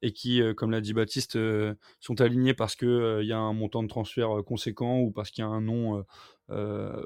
[0.02, 3.54] et qui, euh, comme l'a dit Baptiste, euh, sont alignés parce qu'il y a un
[3.54, 6.04] montant de transfert euh, conséquent ou parce qu'il y a un nom euh,
[6.50, 7.06] euh,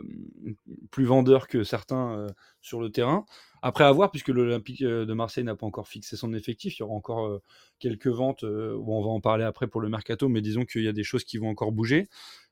[0.91, 2.27] plus vendeur que certains euh,
[2.61, 3.25] sur le terrain.
[3.61, 6.81] Après à voir, puisque l'Olympique euh, de Marseille n'a pas encore fixé son effectif, il
[6.81, 7.41] y aura encore euh,
[7.79, 10.83] quelques ventes, euh, bon, on va en parler après pour le mercato, mais disons qu'il
[10.83, 12.09] y a des choses qui vont encore bouger.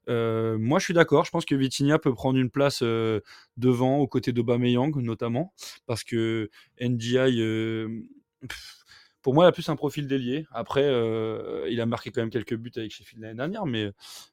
[0.07, 1.25] Euh, moi, je suis d'accord.
[1.25, 3.21] Je pense que Vitinha peut prendre une place euh,
[3.57, 5.53] devant, aux côtés d'Aubameyang notamment,
[5.85, 6.49] parce que
[6.81, 7.87] euh,
[8.47, 8.78] pff,
[9.21, 10.45] pour moi, il a plus un profil d'ailier.
[10.51, 13.91] Après, euh, il a marqué quand même quelques buts avec Sheffield l'année dernière, mais,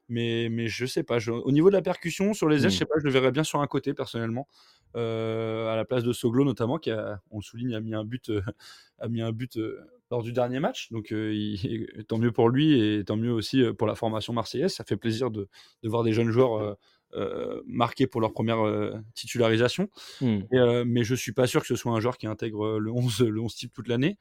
[0.09, 1.19] mais, mais je sais pas.
[1.19, 2.71] Je- au niveau de la percussion sur les ailes, Mm.
[2.71, 4.47] je sais pas, je le verrais bien sur un côté personnellement,
[4.95, 8.03] euh, à la place de Soglo notamment, qui a, on le souligne, a mis un
[8.05, 8.41] but, euh,
[8.99, 9.59] a mis un but
[10.09, 10.89] lors du dernier match.
[10.91, 14.73] Donc, il- tant mieux pour lui et tant mieux aussi pour la formation marseillaise.
[14.73, 15.49] Ça fait plaisir de,
[15.83, 16.77] de voir des jeunes joueurs
[17.13, 19.89] euh, marqués pour leur première euh, titularisation.
[20.21, 20.39] Hmm.
[20.51, 22.91] Et, euh, mais je suis pas sûr que ce soit un joueur qui intègre le
[22.91, 24.17] 11, le 11 type toute l'année.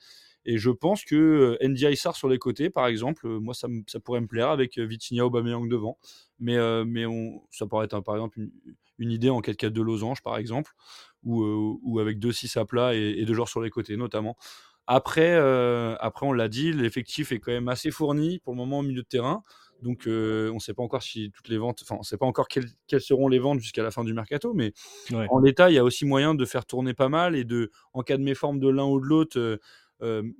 [0.47, 3.69] Et je pense que euh, Ndiaye Sarr sur les côtés, par exemple, euh, moi, ça,
[4.03, 5.99] pourrait me plaire avec euh, Vitinha Aubameyang devant.
[6.39, 8.51] Mais, euh, mais on, ça pourrait être, un- par exemple, une,
[8.99, 10.73] une idée en 4-4 de losange, par exemple,
[11.25, 14.37] ou, euh, ou avec 2-6 à plat et, et deux joueurs sur les côtés, notamment.
[14.87, 18.79] Après, euh, après on l'a dit, l'effectif est quand même assez fourni pour le moment
[18.79, 19.43] au milieu de terrain.
[19.83, 22.25] Donc, euh, on ne sait pas encore si toutes les ventes, enfin, on sait pas
[22.25, 24.73] encore quelles, quelles seront les ventes jusqu'à la fin du mercato, mais
[25.13, 25.27] Ouais.
[25.29, 28.03] en l'état, il y a aussi moyen de faire tourner pas mal et de, en
[28.03, 29.59] cas de méforme de l'un ou de l'autre, euh,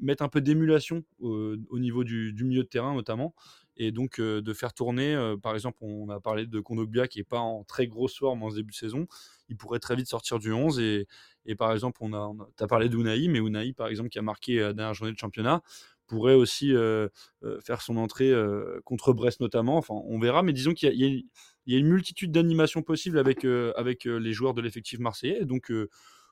[0.01, 3.35] mettre un peu d'émulation au, au niveau du, milieu de terrain notamment.
[3.79, 7.19] Et donc euh, de faire tourner, euh, par exemple, on a parlé de Kondogbia qui
[7.21, 9.07] est pas en très grosse forme en ce début de saison.
[9.49, 10.81] Il pourrait très vite sortir du 11.
[10.81, 11.07] Et,
[11.45, 14.23] et par exemple, on a, tu as parlé d'Unai, mais Unai, par exemple, qui a
[14.23, 15.63] marqué euh, la dernière journée de championnat,
[16.07, 17.09] pourrait aussi euh,
[17.45, 19.77] euh, faire son entrée euh, contre Brest notamment.
[19.77, 21.23] Enfin, on verra, mais disons qu'il y a, y a-
[21.67, 25.45] y a une multitude d'animations possibles avec, euh, avec euh, les joueurs de l'effectif marseillais.
[25.45, 25.89] Donc, euh, euh,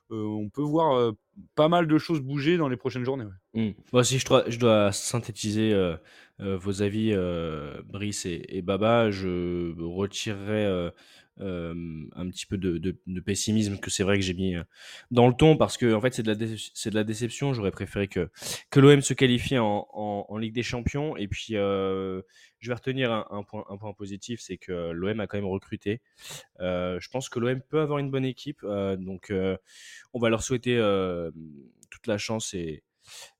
[0.09, 1.11] on peut voir euh,
[1.55, 3.25] pas mal de choses bouger dans les prochaines journées.
[3.25, 3.69] ouais.
[3.69, 3.73] Hmm.
[3.93, 5.95] Moi, si je dois, synthétiser euh,
[6.41, 10.91] euh, vos avis, euh, Brice et, et Baba, je retirerai
[11.39, 14.55] un petit peu de, pessimisme que c'est vrai que j'ai mis
[15.11, 17.53] dans le ton parce que en fait c'est de la c'est de la déception.
[17.53, 18.29] J'aurais préféré que
[18.69, 22.21] que l'OM se qualifie en, en- Ligue des Champions et puis je
[22.63, 26.01] vais retenir un, point un point positif, c'est que l'OM a quand même recruté.
[26.59, 29.31] Je pense que l'OM peut avoir une bonne équipe, donc
[30.13, 30.77] on va leur souhaiter
[31.89, 32.83] toute la chance et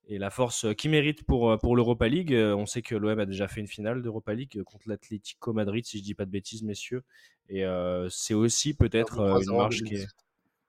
[0.07, 2.33] et la force qui mérite pour, euh, pour l'Europa League.
[2.33, 5.85] Euh, On sait que l'OM a déjà fait une finale d'Europa League contre l'Atlético Madrid,
[5.85, 7.03] si je dis pas de bêtises, messieurs.
[7.49, 10.15] Et euh, c'est aussi peut-être Perdu euh, 3-0 une marche qui est 2018.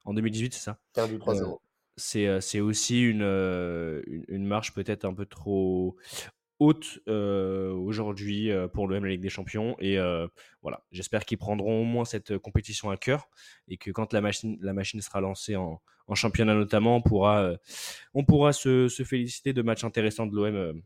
[0.05, 0.79] en 2018, c'est ça?
[0.93, 1.59] Perdu 3-0.
[1.99, 5.97] C'est euh, c'est aussi une, une, une marche peut-être un peu trop
[6.59, 9.77] haute aujourd'hui pour l'OM la Ligue des Champions.
[9.81, 9.99] Et
[10.63, 13.29] voilà, j'espère qu'ils prendront au moins cette compétition à cœur
[13.69, 15.81] et que quand la machine, sera lancée en,
[16.15, 20.83] championnat notamment, on pourra, se, féliciter de matchs intéressants de l'OM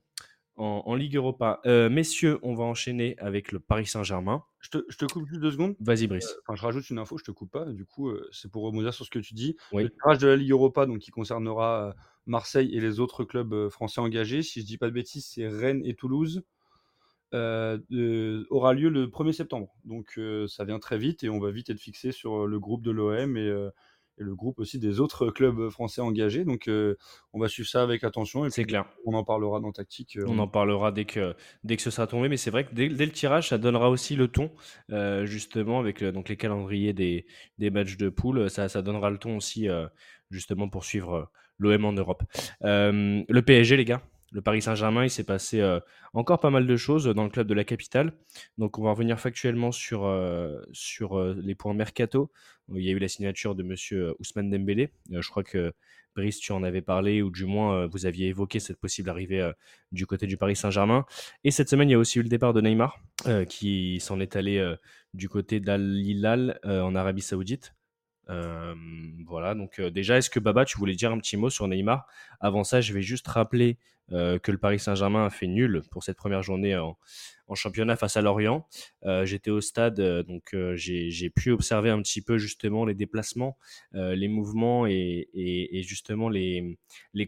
[0.60, 1.60] en, en Ligue Europa.
[1.64, 4.44] Euh, messieurs, on va enchaîner avec le Paris Saint-Germain.
[4.60, 5.74] Je te, je te coupe juste deux secondes.
[5.80, 6.36] Vas-y, Brice.
[6.46, 7.64] Enfin, je rajoute une info, je te coupe pas.
[7.64, 9.56] Du coup, euh, c'est pour rebondir sur ce que tu dis.
[9.72, 9.84] Oui.
[9.84, 11.92] Le tirage de la Ligue Europa, donc qui concernera euh,
[12.26, 15.48] Marseille et les autres clubs euh, français engagés, si je dis pas de bêtises, c'est
[15.48, 16.42] Rennes et Toulouse,
[17.32, 19.74] euh, euh, aura lieu le 1er septembre.
[19.84, 22.60] Donc euh, ça vient très vite et on va vite être fixé sur euh, le
[22.60, 23.70] groupe de l'OM et, euh,
[24.20, 26.44] et le groupe aussi des autres clubs français engagés.
[26.44, 26.96] Donc euh,
[27.32, 28.84] on va suivre ça avec attention C'est clair.
[29.06, 30.16] on en parlera dans Tactique.
[30.16, 32.74] euh, On en parlera dès que, dès que ce sera tombé, mais c'est vrai que
[32.74, 34.50] dès, dès le tirage, ça donnera aussi le ton,
[34.90, 37.26] euh, justement, avec donc les calendriers des,
[37.58, 38.50] des matchs de poule.
[38.50, 39.68] Ça, ça donnera le ton aussi,
[40.30, 42.22] justement, pour suivre l'OM en Europe.
[42.62, 45.80] Le PSG, les gars, le Paris Saint-Germain, il s'est passé euh,
[46.12, 48.12] encore pas mal de choses dans le club de la capitale.
[48.58, 52.30] Donc, on va revenir factuellement sur, euh, sur euh, les points mercato.
[52.74, 54.92] Il y a eu la signature de monsieur Ousmane Dembélé.
[55.12, 55.72] Euh, je crois que
[56.14, 59.40] Brice, tu en avais parlé, ou du moins euh, vous aviez évoqué cette possible arrivée
[59.40, 59.52] euh,
[59.92, 61.04] du côté du Paris Saint-Germain.
[61.44, 64.20] Et cette semaine, il y a aussi eu le départ de Neymar, euh, qui s'en
[64.20, 64.76] est allé euh,
[65.14, 67.74] du côté d'Al Hilal euh, en Arabie Saoudite.
[68.28, 68.74] Euh,
[69.26, 72.06] voilà, donc euh, déjà, est-ce que Baba, tu voulais dire un petit mot sur Neymar?
[72.38, 76.02] Avant ça, je vais juste rappeler euh, que le Paris Saint-Germain a fait nul pour
[76.02, 76.96] cette première journée en,
[77.54, 78.66] championnat face à Lorient.
[79.04, 82.94] Euh, J'étais au stade, euh, donc euh, j'ai pu observer un petit peu justement les
[82.94, 83.58] déplacements,
[83.94, 86.78] euh, les mouvements et, justement les,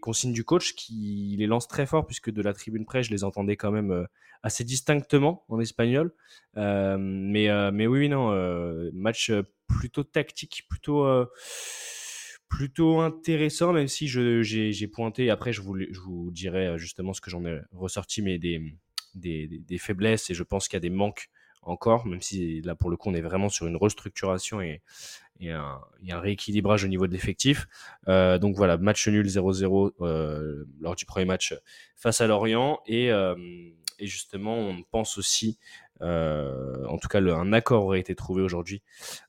[0.01, 3.25] consignes du coach qui les lance très fort puisque de la tribune près, je les
[3.25, 4.05] entendais quand même euh,
[4.43, 6.13] assez distinctement en espagnol.
[6.57, 11.27] Euh, mais, euh, mais oui, non, euh, match euh, plutôt tactique, plutôt, euh,
[12.53, 17.23] plutôt intéressant, même si j'ai pointé, après je vous, je vous dirai euh, justement ce
[17.23, 18.77] que j'en ai ressorti, mais des,
[19.15, 21.31] des, des- faiblesses et je pense qu'il y a des manques
[21.63, 24.83] encore, même si là pour le coup on est vraiment sur une restructuration et,
[25.41, 27.67] et un, rééquilibrage au niveau de l'effectif.
[28.09, 31.55] Euh, donc voilà, match nul 0-0 euh, lors du premier match
[31.97, 35.59] face à Lorient et, et justement on pense aussi,
[36.01, 38.83] euh, en tout cas un accord aurait été trouvé aujourd'hui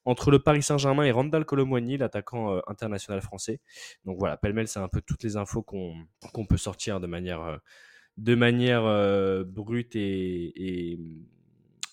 [0.06, 3.60] entre le Paris Saint-Germain et Randall Colomwani, l'attaquant euh, international français.
[4.06, 7.58] Donc voilà, pêle-mêle c'est un peu toutes les infos qu'on peut sortir de manière, euh,
[8.18, 8.84] de manière
[9.46, 11.00] brute et, et,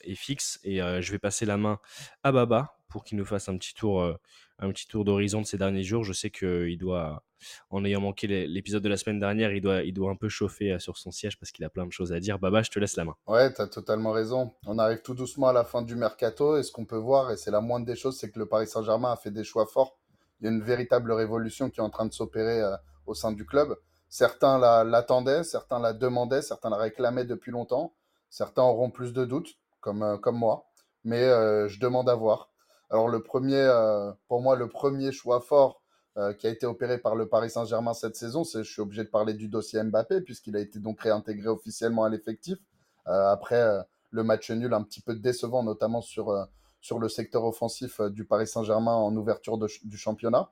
[0.04, 0.60] et fixe.
[0.64, 1.78] Et je vais passer la main
[2.22, 4.14] à Baba pour qu'il nous fasse un petit tour, euh,
[4.58, 6.04] un petit tour d'horizon de ces derniers jours.
[6.04, 7.22] Je sais qu'il doit,
[7.70, 10.28] en ayant manqué l'é- l'épisode de la semaine dernière, il doit, il doit un peu
[10.28, 12.38] chauffer euh, sur son siège parce qu'il a plein de choses à dire.
[12.38, 13.14] Baba, je te laisse la main.
[13.26, 14.52] Ouais, tu as totalement raison.
[14.66, 17.36] On arrive tout doucement à la fin du mercato et ce qu'on peut voir, et
[17.36, 19.96] c'est la moindre des choses, c'est que le Paris Saint-Germain a fait des choix forts.
[20.40, 22.76] Il y a une véritable révolution qui est en train de s'opérer euh,
[23.06, 23.76] au sein du club.
[24.08, 27.94] Certains la- l'attendaient, certains la demandaient, certains la réclamaient depuis longtemps.
[28.28, 30.66] Certains auront plus de doutes, comme, comme moi.
[31.04, 31.24] Mais
[31.68, 32.50] je demande à voir.
[32.90, 35.80] Alors le premier, euh, pour moi, le premier choix fort
[36.16, 39.04] euh, qui a été opéré par le Paris Saint-Germain cette saison, c'est, je suis obligé
[39.04, 42.58] de parler du dossier Mbappé, puisqu'il a été donc réintégré officiellement à l'effectif,
[43.06, 43.64] euh, après
[44.10, 46.48] le match nul un petit peu décevant, notamment sur,
[46.80, 50.50] sur le secteur offensif du Paris Saint-Germain en ouverture du championnat.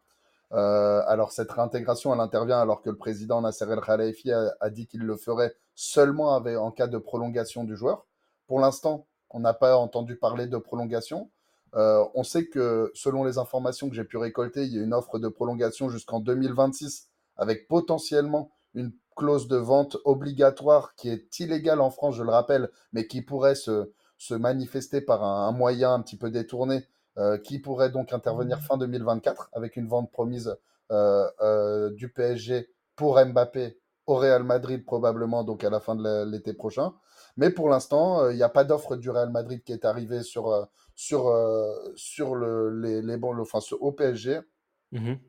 [0.53, 5.01] Alors cette réintégration, elle intervient alors que le président Nasser El Khelaifi a, dit qu'il
[5.03, 8.07] le ferait seulement en cas de prolongation du joueur.
[8.46, 11.31] Pour l'instant, on n'a pas entendu parler de prolongation.
[11.74, 14.94] Euh, on sait que selon les informations que j'ai pu récolter, il y a une
[14.94, 21.81] offre de prolongation jusqu'en 2026 avec potentiellement une clause de vente obligatoire qui est illégale
[21.81, 25.92] en France, je le rappelle, mais qui pourrait se, se manifester par un, un moyen
[25.92, 26.87] un petit peu détourné,
[27.18, 30.57] euh, qui pourrait donc intervenir fin 2024 avec une vente promise
[30.92, 33.76] euh, du PSG pour Mbappé
[34.07, 36.94] au Real Madrid probablement donc à la fin de l'été prochain.
[37.38, 40.22] Mais pour l'instant, euh, il n'y a pas d'offre du Real Madrid qui est arrivée
[40.24, 40.64] sur, euh,
[40.96, 44.40] sur, euh, sur le, les, les bons, le- enfin, sur- au PSG.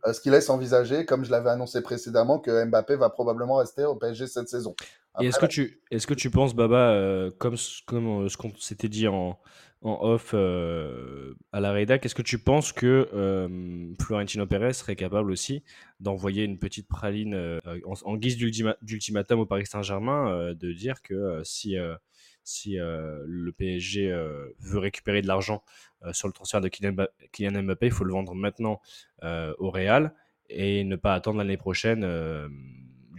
[0.07, 3.85] Euh, ce qui laisse envisager, comme je l'avais annoncé précédemment, que Mbappé va probablement rester
[3.85, 4.75] au PSG cette saison.
[5.21, 8.37] Et est-ce que tu, est-ce que tu penses, Baba, euh, comme, ce- comme euh, ce
[8.37, 9.39] qu'on s'était dit en,
[9.81, 13.07] en off euh, à la Reda, qu'est-ce que tu penses que
[14.01, 15.63] Florentino Pérez serait capable aussi
[15.99, 17.35] d'envoyer une petite praline
[17.85, 21.75] en, en guise d'ultima- d'ultimatum au Paris Saint-Germain, de dire que si,
[22.43, 24.09] si le PSG
[24.59, 25.63] veut récupérer de l'argent
[26.13, 28.81] sur le transfert de Kylian Mba- Kylian Mbappé, il faut le vendre maintenant
[29.23, 30.13] au Real
[30.49, 32.03] et ne pas attendre l'année prochaine.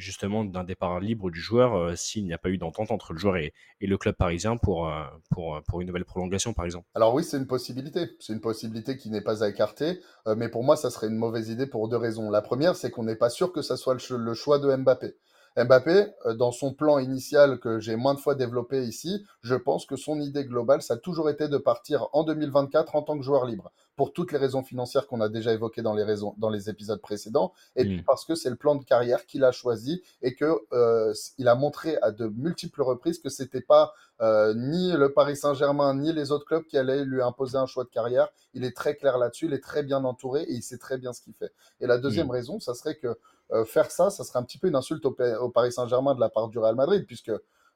[0.01, 3.19] Justement d'un départ libre du joueur euh, s'il n'y a pas eu d'entente entre le
[3.19, 5.05] joueur et, le club parisien pour, euh,
[5.39, 6.87] euh, pour une nouvelle prolongation, par exemple.
[6.95, 8.11] Alors oui, c'est une possibilité.
[8.19, 10.01] C'est une possibilité qui n'est pas à écarter.
[10.37, 12.31] Mais pour moi, ça serait une mauvaise idée pour deux raisons.
[12.31, 15.15] La première, c'est qu'on n'est pas sûr que ça soit le, le choix de Mbappé.
[15.57, 19.85] Mbappé, euh, dans son plan initial que j'ai moins de fois développé ici, je pense
[19.85, 23.25] que son idée globale, ça a toujours été de partir en 2024 en tant que
[23.25, 23.73] joueur libre.
[23.97, 27.01] Pour toutes les raisons financières qu'on a déjà évoquées dans les, raisons, dans les épisodes
[27.01, 30.59] précédents, et puis parce que c'est le plan de carrière qu'il a choisi et que
[30.73, 35.37] euh, il a montré à de multiples reprises que c'était pas euh, ni le Paris
[35.37, 38.29] Saint-Germain ni les autres clubs qui allaient lui imposer un choix de carrière.
[38.55, 41.13] Il est très clair là-dessus, il est très bien entouré et il sait très bien
[41.13, 41.53] ce qu'il fait.
[41.81, 43.19] Et la deuxième raison, ça serait que
[43.53, 46.29] euh, faire ça, ça serait un petit peu une insulte au, Paris Saint-Germain de la
[46.29, 47.33] part du Real Madrid, puisque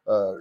[0.08, 0.38] euh,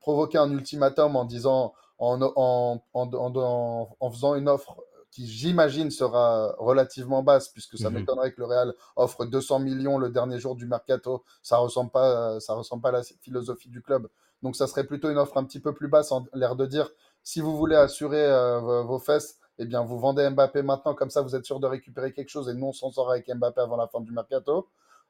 [0.00, 4.76] provoquer un ultimatum en disant, en, en, en, faisant une offre
[5.10, 7.98] qui, j'imagine, sera relativement basse, puisque ça Mhm.
[8.00, 11.22] m'étonnerait que le Real offre 200 millions le dernier jour du mercato.
[11.42, 14.08] Ça ressemble pas, ça ressemble pas à la philosophie du club.
[14.42, 16.90] Donc, ça serait plutôt une offre un petit peu plus basse, en l'air de dire,
[17.22, 21.22] si vous voulez assurer euh, vos fesses, eh bien, vous vendez Mbappé maintenant, comme ça,
[21.22, 23.76] vous êtes sûr de récupérer quelque chose, et nous, on s'en sort avec Mbappé avant
[23.76, 24.68] la fin du mercato.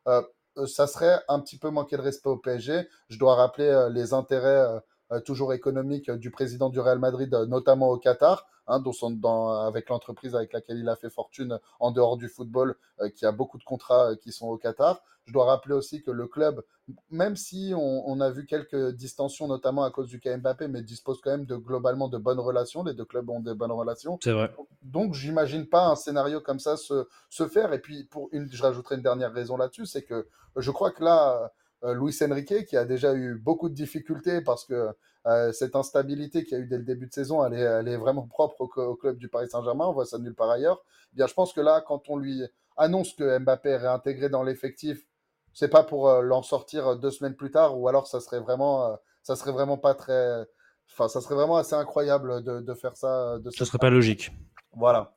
[0.09, 0.23] Euh,
[0.59, 2.89] euh, ça serait un petit peu manquer de respect au PSG.
[3.09, 4.81] Je dois rappeler euh, les intérêts euh,
[5.21, 9.11] toujours économiques euh, du président du Real Madrid, euh, notamment au Qatar, hein, dont son-
[9.11, 13.27] dans- avec l'entreprise avec laquelle il a fait fortune en dehors du football, euh, qui
[13.27, 15.03] a beaucoup de contrats euh, qui sont au Qatar.
[15.27, 16.63] Je dois rappeler aussi que le club,
[17.11, 21.19] même si on, on a vu quelques distensions, notamment à cause du Mbappé, mais dispose
[21.23, 22.85] quand même de globalement de bonnes relations.
[22.85, 24.19] Les deux clubs ont de bonnes relations.
[24.23, 24.55] C'est vrai.
[24.83, 27.73] Donc, j'imagine pas un scénario comme ça se, se faire.
[27.73, 31.03] Et puis, pour une, je rajouterai une dernière raison là-dessus, c'est que je crois que
[31.03, 31.49] là, euh,
[31.93, 34.91] Luis Enrique, qui a déjà eu beaucoup de difficultés parce que
[35.27, 37.89] euh, cette instabilité qu'il y a eu dès le début de saison, elle est, elle
[37.89, 39.87] est vraiment propre au, club du Paris Saint-Germain.
[39.87, 40.85] On voit ça nulle part ailleurs.
[41.13, 42.43] Eh bien, je pense que là, quand on lui
[42.77, 45.07] annonce que Mbappé est réintégré dans l'effectif,
[45.55, 48.41] c'est pas pour euh, l'en sortir euh, deux semaines plus tard, ou alors ça serait
[48.41, 50.45] vraiment, euh, ça serait vraiment pas très,
[50.93, 53.39] enfin, ça serait vraiment assez incroyable de, de faire ça.
[53.39, 54.33] De Ce serait pas logique.
[54.75, 55.15] voilà.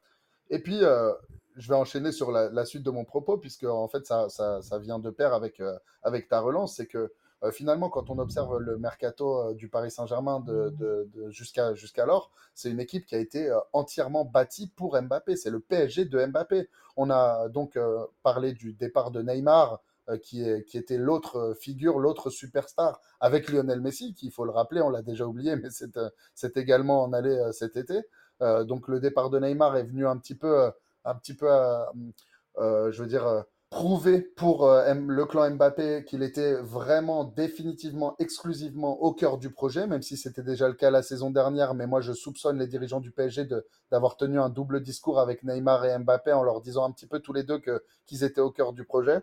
[0.50, 1.12] Et puis, euh,
[1.58, 4.62] je vais enchaîner sur la, la suite de mon propos, puisque en fait, ça, ça,
[4.62, 6.76] ça vient de pair avec, euh, avec ta relance.
[6.78, 7.12] C'est que
[7.43, 11.74] euh, finalement, quand on observe le mercato euh, du Paris Saint-Germain de, de, de- jusqu'à,
[11.76, 15.36] jusqu'alors, c'est une équipe qui a été euh, entièrement bâtie pour Mbappé.
[15.36, 16.70] C'est le PSG de Mbappé.
[16.96, 17.78] On a donc
[18.24, 19.82] parlé du départ de Neymar,
[20.24, 24.52] qui, est, qui était l'autre figure, l'autre superstar, avec Lionel Messi, qui, il faut le
[24.52, 25.91] rappeler, on l'a déjà oublié, mais c'est,
[26.34, 28.02] c'est également en allé cet été.
[28.39, 30.72] Donc le départ de Neymar est venu un petit peu,
[31.08, 31.84] un petit peu, euh,
[32.58, 39.02] euh, je veux dire, euh, prouver pour le clan Mbappé qu'il était vraiment définitivement, exclusivement
[39.02, 41.74] au cœur du projet, même si c'était déjà le cas la saison dernière.
[41.74, 43.46] Mais moi, je soupçonne les dirigeants du PSG
[43.91, 47.20] d'avoir tenu un double discours avec Neymar et Mbappé en leur disant un petit peu
[47.20, 47.62] tous les deux
[48.06, 49.20] qu'ils étaient au cœur du projet.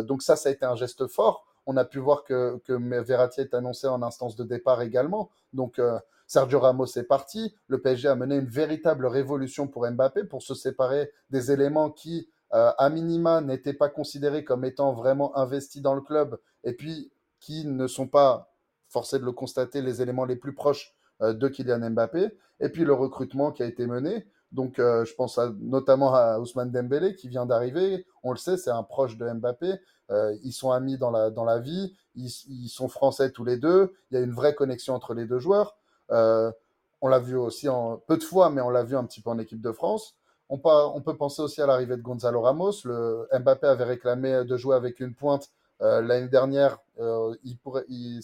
[0.00, 1.53] Donc ça, ça a été un geste fort.
[1.66, 5.30] On a pu voir que, que Verratti est annoncé en instance de départ également.
[5.52, 7.54] Donc euh, Sergio Ramos est parti.
[7.68, 12.28] Le PSG a mené une véritable révolution pour Mbappé pour se séparer des éléments qui,
[12.52, 17.10] euh, à minima, n'étaient pas considérés comme étant vraiment investis dans le club et puis
[17.40, 18.50] qui ne sont pas,
[18.88, 22.28] forcé de le constater, les éléments les plus proches euh, de Kylian Mbappé.
[22.60, 24.26] Et puis le recrutement qui a été mené.
[24.52, 28.06] Donc, je pense notamment à Ousmane Dembélé qui vient d'arriver.
[28.22, 29.80] On le sait, c'est un proche de Mbappé.
[30.10, 31.94] Euh, ils sont amis dans la, dans la vie.
[32.14, 33.94] Ils, ils sont français tous les deux.
[34.10, 35.76] Il y a une vraie connexion entre les deux joueurs.
[36.10, 36.50] Euh,
[37.00, 37.68] on l'a vu aussi
[38.06, 40.14] peu de fois, mais on l'a vu un petit peu en équipe de France.
[40.48, 42.72] On, pa- on peut penser aussi à l'arrivée de Gonzalo Ramos.
[42.84, 45.50] Le, Mbappé avait réclamé de jouer avec une pointe
[45.82, 46.78] euh, l'année dernière.
[47.40, 48.22] Il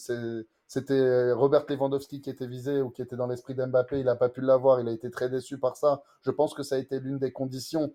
[0.66, 3.98] c'était Robert Lewandowski qui était visé ou qui était dans l'esprit d'Mbappé.
[3.98, 4.80] Il n'a pas pu l'avoir.
[4.80, 6.04] Il a été très déçu par ça.
[6.22, 7.92] Je pense que ça a été l'une des conditions,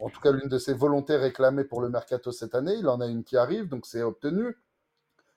[0.00, 2.74] en tout cas l'une de ses volontés réclamées pour le mercato cette année.
[2.78, 4.56] Il en a une qui arrive, donc c'est obtenu.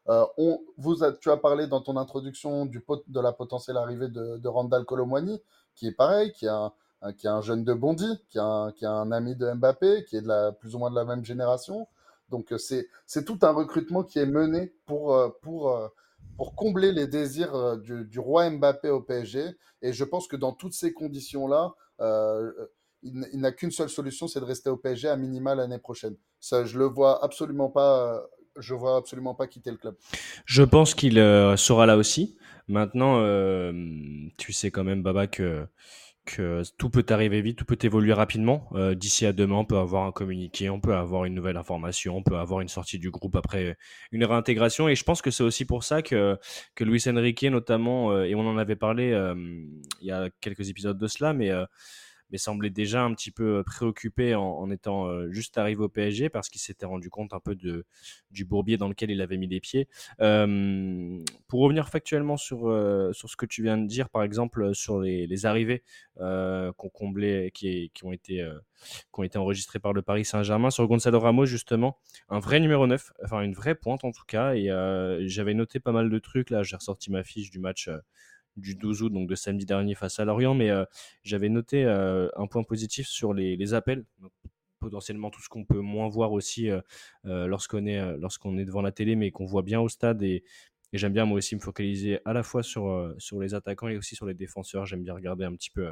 [0.07, 4.37] Euh, on, vous a- tu as parlé dans ton introduction de la potentielle arrivée de,
[4.37, 5.41] de Randall Colomwani,
[5.75, 6.71] qui est pareil, qui est un,
[7.17, 10.05] qui est un jeune de Bondy, qui est un, qui est un ami de Mbappé,
[10.05, 11.87] qui est de la, plus ou moins de la même génération.
[12.29, 15.75] Donc euh, c'est c'est tout un recrutement qui est mené pour, euh, pour,
[16.37, 19.57] pour combler les désirs du, roi Mbappé au PSG.
[19.81, 21.73] Et je pense que dans toutes ces conditions-là,
[23.05, 26.15] il, n'a qu'une seule solution, c'est de rester au PSG à minima l'année prochaine.
[26.39, 28.23] Ça, je le vois absolument pas.
[28.57, 29.95] Je vois absolument pas quitter le club.
[30.45, 32.37] Je pense qu'il euh, sera là aussi.
[32.67, 33.73] Maintenant, euh,
[34.37, 35.67] tu sais quand même, Baba, que,
[36.77, 38.69] tout peut arriver vite, tout peut évoluer rapidement.
[38.73, 42.15] Euh, D'ici à demain, on peut avoir un communiqué, on peut avoir une nouvelle information,
[42.15, 43.77] on peut avoir une sortie du groupe après
[44.13, 44.87] une réintégration.
[44.87, 46.39] Et je pense que c'est aussi pour ça que,
[46.75, 49.09] que Luis Enrique, notamment, et on en avait parlé
[49.99, 51.51] il y a quelques épisodes de cela, mais...
[52.25, 56.29] euh, mais semblait déjà un petit peu préoccupé en, étant euh, juste arrivé au PSG
[56.29, 57.85] parce qu'il s'était rendu compte un peu de,
[58.31, 59.87] du bourbier dans lequel il avait mis les pieds.
[60.21, 64.73] Euh, pour revenir factuellement sur, euh, sur ce que tu viens de dire, par exemple
[64.73, 65.83] sur les, les arrivées
[66.19, 68.57] euh, qu'on comblé, qui, qui, ont été, euh,
[69.13, 71.97] qui ont été enregistrées par le Paris Saint-Germain, sur Gonzalo Ramos justement,
[72.29, 75.79] un vrai numéro 9, enfin une vraie pointe en tout cas, et euh, j'avais noté
[75.79, 77.97] pas mal de trucs, là j'ai ressorti ma fiche du match euh,
[78.57, 80.85] du 12 août, donc de samedi dernier face à Lorient, mais euh,
[81.23, 84.05] j'avais noté euh, un point positif sur les, appels,
[84.79, 86.81] potentiellement tout ce qu'on peut moins voir aussi euh,
[87.23, 90.21] lorsqu'on est, lorsqu'on est devant la télé, mais qu'on voit bien au stade.
[90.23, 90.43] Et,
[90.93, 94.25] j'aime bien moi aussi me focaliser à la fois sur, les attaquants et aussi sur
[94.25, 94.85] les défenseurs.
[94.85, 95.89] J'aime bien regarder un petit peu,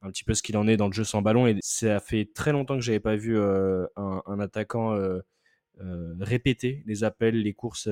[0.00, 1.46] un petit peu ce qu'il en est dans le jeu sans ballon.
[1.46, 4.96] Et ça fait très longtemps que j'avais pas vu un, attaquant
[6.20, 7.88] répéter les appels, les courses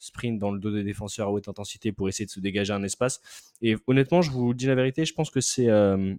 [0.00, 2.82] sprint dans le dos des défenseurs à haute intensité pour essayer de se dégager un
[2.82, 3.20] espace.
[3.62, 6.14] Et honnêtement, je vous dis la vérité, je pense que c'est euh,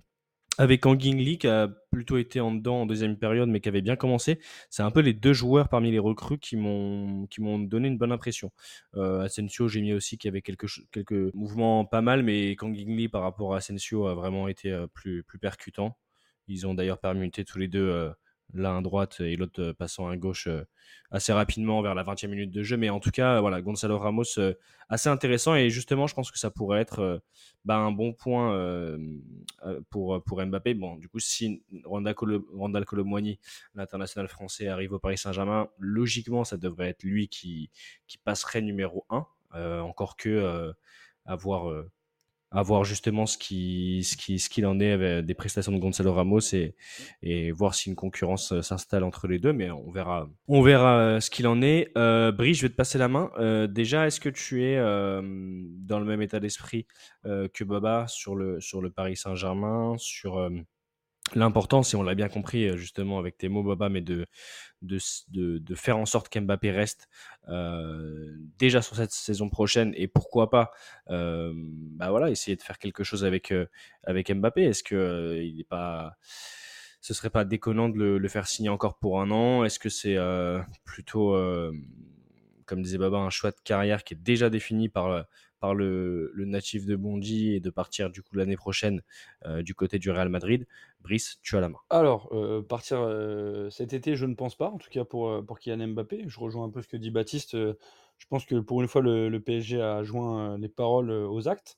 [0.58, 3.82] avec Anging Lee qui a plutôt été en dedans en deuxième période, mais qui avait
[3.82, 4.40] bien commencé.
[4.70, 7.28] C'est un peu les deux joueurs parmi les recrues qui m'ont
[7.60, 8.52] donné une bonne impression.
[8.96, 12.96] Euh, Asensio, j'ai mis aussi qu'il y avait quelques quelques mouvements pas mal, mais Kangin
[12.96, 15.98] Lee par rapport à Asensio a vraiment été euh, plus plus percutant.
[16.48, 18.12] Ils ont d'ailleurs permuté tous les deux euh,
[18.54, 20.64] l'un à droite et l'autre passant à gauche euh,
[21.12, 22.78] assez rapidement vers la 20e minute de jeu.
[22.78, 24.54] Mais en tout cas, voilà, Gonzalo Ramos, euh,
[24.90, 25.56] assez intéressant.
[25.56, 27.20] Et justement, je pense que ça pourrait être euh,
[27.66, 28.98] bah, un bon point euh,
[29.90, 30.74] pour, pour Mbappé.
[30.74, 33.40] Bon, du coup, si Randall Colomwani,
[33.76, 37.70] l'international français, arrive au Paris Saint-Germain, logiquement, ça devrait être lui qui,
[38.08, 39.26] qui passerait numéro 1.
[39.82, 40.74] encore que
[41.26, 41.84] avoir
[42.52, 46.14] à voir justement ce qui ce qui ce qu'il en est des prestations de Gonzalo
[46.14, 46.40] Ramos
[47.24, 51.30] et voir si une concurrence s'installe entre les deux mais on verra on verra ce
[51.30, 51.92] qu'il en est.
[51.98, 53.32] Euh, Brie je vais te passer la main.
[53.38, 56.86] Euh, déjà est-ce que tu es euh, dans le même état d'esprit
[57.24, 60.50] que Baba sur le sur le Paris Saint-Germain sur
[61.36, 64.26] l'importance, et on l'a bien compris justement avec tes mots, Baba, mais de,
[64.82, 65.00] de,
[65.60, 67.08] de, faire en sorte qu'Mbappé reste
[67.48, 70.72] euh, déjà sur cette saison prochaine et pourquoi pas
[71.10, 73.68] euh, bah voilà, essayer de faire quelque chose avec, euh,
[74.04, 74.64] avec Mbappé.
[74.64, 76.16] Est-ce que euh, il est pas.
[77.02, 79.64] Ce serait pas déconnant de le, le, faire signer encore pour un an?
[79.64, 80.18] Est-ce que c'est
[80.86, 81.36] plutôt,
[82.68, 85.26] comme disait Baba, un choix de carrière qui est déjà défini par
[85.62, 89.02] par le, natif de Bondy et de partir du coup l'année prochaine
[89.46, 90.68] euh, du côté du Real Madrid.
[91.02, 91.78] Brice, tu as la main.
[91.90, 95.60] Alors, euh, partir euh, cet été, je ne pense pas, en tout cas pour, pour
[95.60, 96.26] Kylian Mbappé.
[96.28, 97.56] Je rejoins un peu ce que dit Baptiste.
[97.56, 101.78] je pense que pour une fois, le, le PSG a joint les paroles aux actes.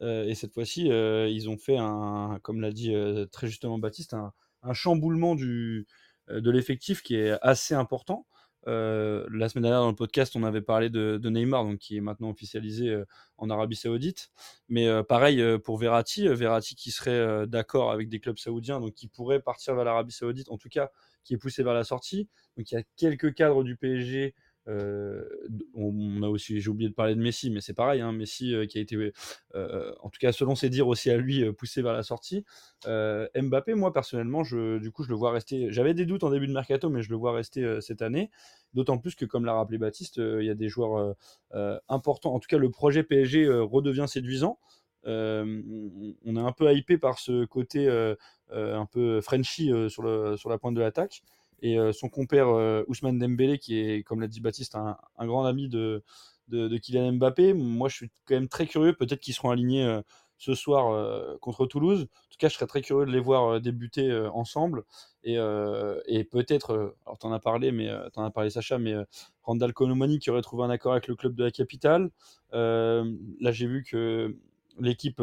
[0.00, 2.92] et cette fois-ci, ils ont fait, un, comme l'a dit
[3.30, 4.32] très justement Baptiste, un,
[4.64, 5.86] un chamboulement du,
[6.28, 8.26] de l'effectif qui est assez important.
[8.68, 12.00] Euh, la semaine dernière dans le podcast, on avait parlé de, Neymar, donc qui est
[12.00, 13.04] maintenant officialisé euh,
[13.38, 14.30] en Arabie Saoudite.
[14.68, 19.08] Mais euh, pareil pour Verratti, Verratti qui serait d'accord avec des clubs saoudiens, donc qui
[19.08, 20.90] pourrait partir vers l'Arabie Saoudite, en tout cas
[21.24, 22.28] qui est poussé vers la sortie.
[22.56, 24.34] Donc il y a quelques cadres du PSG.
[24.66, 28.78] On a aussi, j'ai oublié de parler de Messi, mais c'est pareil, hein, Messi qui
[28.78, 29.12] a été,
[29.54, 32.44] en tout cas selon ses dires aussi à lui, poussé vers la sortie.
[32.86, 35.70] Mbappé, moi personnellement, je, du coup, je le vois rester.
[35.72, 38.30] J'avais des doutes en début de mercato, mais je le vois rester cette année.
[38.74, 41.14] D'autant plus que, comme l'a rappelé Baptiste, il y a des joueurs
[41.88, 42.34] importants.
[42.34, 44.58] En tout cas, le projet PSG redevient séduisant.
[45.06, 45.60] euh,
[46.24, 48.14] on- est un peu hypé par ce côté euh,
[48.52, 51.22] euh, un peu Frenchy euh, sur la pointe de l'attaque.
[51.62, 54.96] Et euh, son compère euh, Ousmane Dembélé, qui est, comme l'a dit Baptiste, un,
[55.26, 56.02] grand ami de,
[56.50, 58.92] Kylian Mbappé, moi je suis quand même très curieux.
[58.94, 60.02] Peut-être qu'ils seront alignés euh,
[60.38, 62.02] ce soir contre Toulouse.
[62.02, 64.82] En tout cas, je serais très curieux de les voir débuter ensemble.
[65.22, 68.92] Et, peut-être, alors tu en as parlé, mais t'en as parlé Sacha, mais
[69.44, 72.10] Randall Colomani qui aurait trouvé un accord avec le club de la capitale.
[72.50, 74.36] Là, j'ai vu que
[74.80, 75.22] l'équipe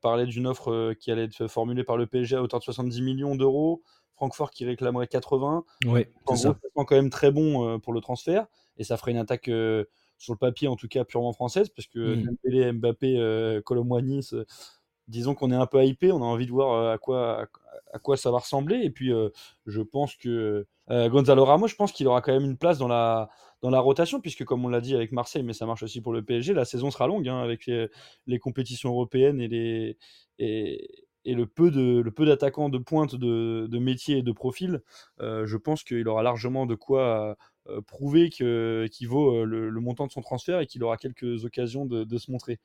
[0.00, 3.36] parlait d'une offre qui allait être formulée par le PSG à hauteur de 70 millions
[3.36, 3.82] d'euros.
[4.16, 5.64] Francfort qui réclamerait 80.
[5.86, 6.54] Ouais, En gros, ça.
[6.60, 8.46] sent quand même très bon euh, pour le transfert.
[8.78, 9.84] Et ça ferait une attaque euh,
[10.18, 12.22] sur le papier, en tout cas purement française, parce que Mm.
[12.24, 14.20] Dembélé, Mbappé, euh, Colomboigny,
[15.08, 17.46] disons qu'on est un peu hypé, on a envie de voir à quoi, à,
[17.92, 18.80] à quoi ça va ressembler.
[18.82, 19.28] Et puis, euh,
[19.66, 22.88] je pense que euh, Gonzalo Ramos, je pense qu'il aura quand même une place dans
[22.88, 23.28] la,
[23.62, 26.12] dans la rotation, puisque comme on l'a dit avec Marseille, mais ça marche aussi pour
[26.12, 27.88] le PSG, la saison sera longue hein, avec les,
[28.26, 29.96] les compétitions européennes et, les,
[30.38, 34.80] et, et le peu d'attaquants de pointe de, de métier et de profil.
[35.20, 37.36] Euh, je pense qu'il aura largement de quoi
[37.68, 41.44] euh, prouver que- qu'il vaut euh, le, montant de son transfert et qu'il aura quelques
[41.44, 42.58] occasions de, de se montrer.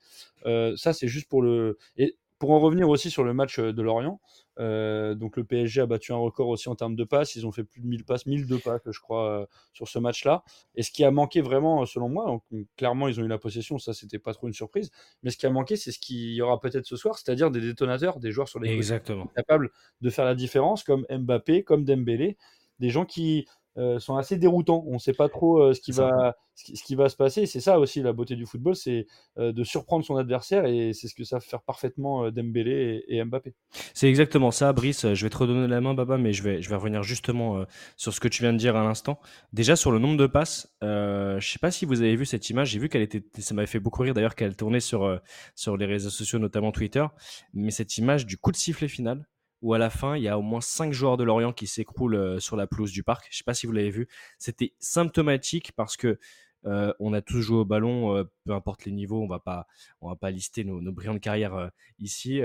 [0.46, 1.76] Euh, ça, c'est juste pour le.
[1.96, 4.20] Et pour en revenir aussi sur le match de Lorient,
[4.58, 7.36] euh, donc le PSG a battu un record aussi en termes de passes.
[7.36, 10.42] Ils ont fait plus de 1000 passes, 1002 passes, je crois, euh, sur ce match-là.
[10.74, 12.42] Et ce qui a manqué vraiment, selon moi, donc,
[12.76, 14.90] clairement, ils ont eu la possession, ça, c'était pas trop une surprise.
[15.22, 17.60] Mais ce qui a manqué, c'est ce qu'il y aura peut-être ce soir, c'est-à-dire des
[17.60, 19.28] détonateurs, des joueurs sur les Exactement.
[19.36, 19.70] capables
[20.00, 22.38] de faire la différence, comme Mbappé, comme Dembélé,
[22.80, 23.46] des gens qui
[23.78, 24.84] euh, sont assez déroutants.
[24.86, 27.16] On ne sait pas trop euh, ce, qui va, ce, qui, ce qui va se
[27.16, 27.46] passer.
[27.46, 29.06] C'est ça aussi la beauté du football, c'est
[29.38, 33.24] euh, de surprendre son adversaire et c'est ce que savent faire parfaitement Dembélé et, et
[33.24, 33.54] Mbappé.
[33.94, 35.14] C'est exactement ça, Brice.
[35.14, 37.64] Je vais te redonner la main, Baba, mais je vais, je vais revenir justement
[37.96, 39.18] sur ce que tu viens de dire à l'instant.
[39.52, 42.70] Déjà, sur le nombre de passes, je sais pas si vous avez vu cette image.
[42.70, 45.20] J'ai vu qu'elle était, ça m'avait fait beaucoup rire d'ailleurs qu'elle tournait sur,
[45.54, 47.06] sur les réseaux sociaux, notamment Twitter.
[47.54, 49.24] Mais cette image du coup de sifflet final,
[49.62, 52.16] où à la fin, il y a au moins cinq joueurs de Lorient qui s'écroulent
[52.16, 53.28] euh, sur la pelouse du parc.
[53.30, 54.08] Je sais pas si vous l'avez vu.
[54.38, 56.18] C'était symptomatique parce que
[56.64, 59.22] euh, on a tous joué au ballon, euh, peu importe les niveaux.
[59.22, 59.66] On va pas,
[60.00, 62.40] on va pas lister nos, nos brillantes carrières ici.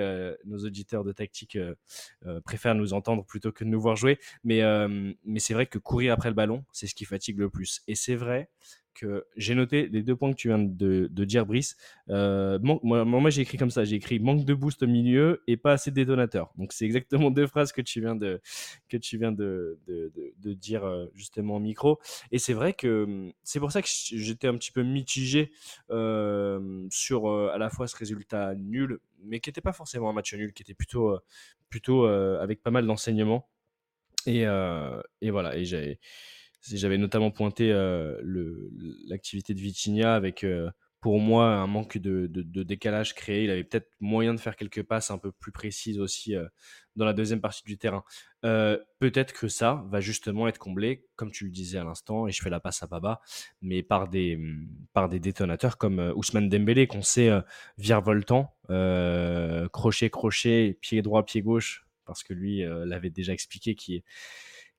[0.45, 1.57] Nos auditeurs de tactique
[2.43, 4.19] préfèrent nous entendre plutôt que de nous voir jouer.
[4.43, 4.61] Mais
[5.37, 7.81] c'est vrai que courir après le ballon, c'est ce qui fatigue le plus.
[7.87, 8.49] Et c'est vrai
[8.97, 11.77] que j'ai noté les deux points que tu viens de, dire, Brice.
[12.09, 13.85] Euh, moi, j'ai écrit comme ça.
[13.85, 16.51] J'ai écrit manque de boost au milieu et pas assez de détonateurs.
[16.57, 18.41] Donc c'est exactement deux phrases que tu viens de
[18.89, 19.79] que tu viens de,
[20.43, 21.99] dire euh, justement au micro.
[22.31, 25.51] Et c'est vrai que hum, c'est pour ça que j'étais un petit peu mitigé
[25.91, 30.33] euh, sur à la fois ce résultat nul, mais qui n'était pas forcément un match
[30.33, 31.17] nul, qui était plutôt,
[31.69, 33.47] plutôt avec pas mal d'enseignements.
[34.25, 34.45] Et,
[35.29, 35.99] voilà, et j'avais,
[36.73, 38.19] j'avais notamment pointé euh,
[39.07, 40.69] l'activité de Vitinha avec, euh,
[41.01, 42.27] pour moi, un manque de,
[42.63, 43.43] décalage créé.
[43.43, 46.45] Il avait peut-être moyen de faire quelques passes un peu plus précises aussi euh,
[46.95, 48.03] dans la deuxième partie du terrain.
[48.41, 52.41] Peut-être que ça va justement être comblé, comme tu le disais à l'instant, et je
[52.41, 53.21] fais la passe à Baba,
[53.61, 54.39] mais par des,
[55.09, 57.41] des détonateurs comme Ousmane Dembélé, qu'on sait euh,
[57.77, 58.55] virevoltant,
[59.71, 64.01] crochet, crochet, pied droit, pied gauche, parce que lui l'avait déjà expliqué qu'il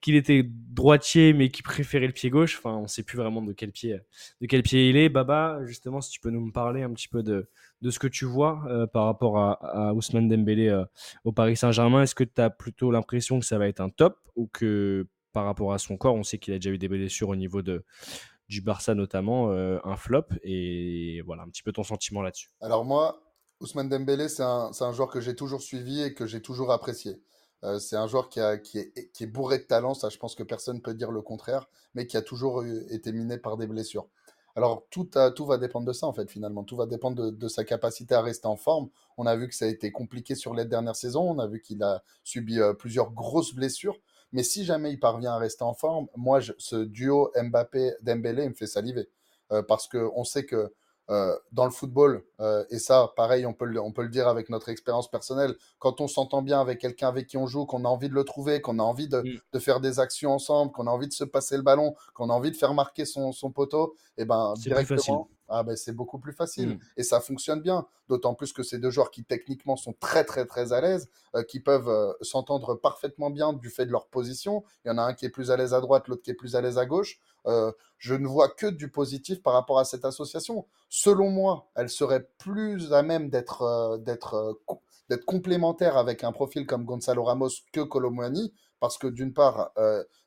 [0.01, 2.59] qu'il était droitier mais qui préférait le pied gauche.
[2.59, 4.01] Enfin, on sait plus vraiment de quel pied,
[4.41, 5.09] il est.
[5.09, 7.49] Baba, justement, si tu peux nous parler un petit peu de,
[7.89, 10.85] ce que tu vois euh, par rapport à, Ousmane Dembélé euh,
[11.25, 14.19] au Paris Saint-Germain, est-ce que tu as plutôt l'impression que ça va être un top
[14.37, 17.29] ou que par rapport à son corps, on sait qu'il a déjà eu des blessures
[17.29, 22.23] au niveau du Barça notamment, euh, un flop et voilà un petit peu ton sentiment
[22.23, 22.49] là-dessus.
[22.61, 23.23] Alors moi,
[23.61, 27.21] Ousmane Dembélé, c'est un, un joueur que j'ai toujours suivi et que j'ai toujours apprécié.
[27.65, 30.81] Euh, c'est un joueur qui, est, bourré de talent, ça je pense que personne ne
[30.81, 34.09] peut dire le contraire, mais qui a toujours été miné par des blessures.
[34.55, 35.09] Alors tout,
[35.47, 38.47] va dépendre de ça en fait finalement, tout va dépendre de, sa capacité à rester
[38.47, 38.91] en forme.
[39.17, 41.61] On a vu que ça a été compliqué sur les dernières saisons, on a vu
[41.61, 43.97] qu'il a subi euh, plusieurs grosses blessures,
[44.33, 48.67] mais si jamais il parvient à rester en forme, moi ce duo Mbappé-Dembélé me fait
[48.67, 49.09] saliver.
[49.51, 50.73] Euh, parce qu'on sait que
[51.11, 54.29] euh, dans le football, euh, et ça, pareil, on peut, le, on peut le dire
[54.29, 57.85] avec notre expérience personnelle, quand on s'entend bien avec quelqu'un avec qui on joue, qu'on
[57.85, 59.39] a envie de le trouver, qu'on a envie de, Mm.
[59.53, 62.33] de faire des actions ensemble, qu'on a envie de se passer le ballon, qu'on a
[62.33, 65.19] envie de faire marquer son, son poteau, et ben plus facile.
[65.19, 66.77] directement, ah ben, c'est beaucoup plus facile.
[66.77, 66.79] Mm.
[66.97, 67.87] Et ça fonctionne bien.
[68.09, 71.43] D'autant plus que c'est deux joueurs qui techniquement sont très très très à l'aise, euh,
[71.43, 74.65] qui peuvent euh, s'entendre parfaitement bien du fait de leur position.
[74.85, 76.35] Il y en a un qui est plus à l'aise à droite, l'autre qui est
[76.35, 77.19] plus à l'aise à gauche.
[77.47, 80.67] Euh, je ne vois que du positif par rapport à cette association.
[80.89, 86.67] Selon moi, elle serait plus à même d'être d'être co- d'être complémentaire avec un profil
[86.67, 89.73] comme Gonzalo Ramos que Colomwani, parce que d'une part,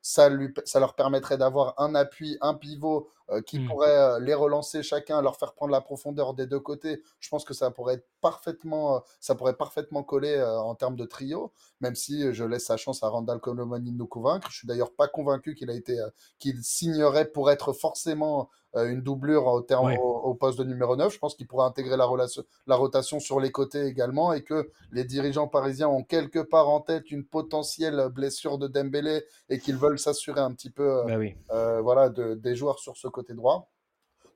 [0.02, 3.68] ça, lui, ça leur permettrait d'avoir un appui, un pivot euh, qui Mm.
[3.68, 7.02] pourrait euh, les relancer chacun, leur faire prendre la profondeur des deux côtés.
[7.20, 11.06] Je pense que ça pourrait être parfaitement, euh, ça pourrait parfaitement coller en termes de
[11.06, 14.48] trio, même si je laisse sa chance à Randall Colomani de nous convaincre.
[14.52, 15.98] Je suis d'ailleurs pas convaincu qu'il a été,
[16.40, 19.98] qu'il signerait pour être forcément une doublure au, terme, Ouais.
[20.02, 21.12] au, au poste de numéro 9.
[21.14, 24.72] Je pense qu'il pourrait intégrer la, relation, la rotation sur les côtés également et que
[24.94, 29.76] les dirigeants parisiens ont quelque part en tête une potentielle blessure de Dembélé et qu'ils
[29.76, 31.36] veulent s'assurer un petit peu euh, Bah oui.
[31.52, 33.70] euh, voilà, de, des joueurs sur ce côté droit.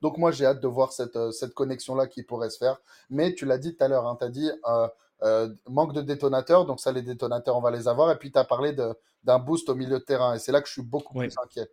[0.02, 2.78] Donc moi, j'ai hâte de voir cette, euh, cette connexion-là qui pourrait se faire.
[3.08, 4.88] Mais tu l'as dit tout à l'heure, hein, tu as dit euh,
[5.22, 6.66] euh, manque de détonateurs.
[6.66, 8.10] Donc ça, les détonateurs, on va les avoir.
[8.10, 8.76] Et puis tu as parlé
[9.24, 10.34] d'un boost au milieu de terrain.
[10.34, 11.68] Et c'est là que je suis beaucoup plus inquiet.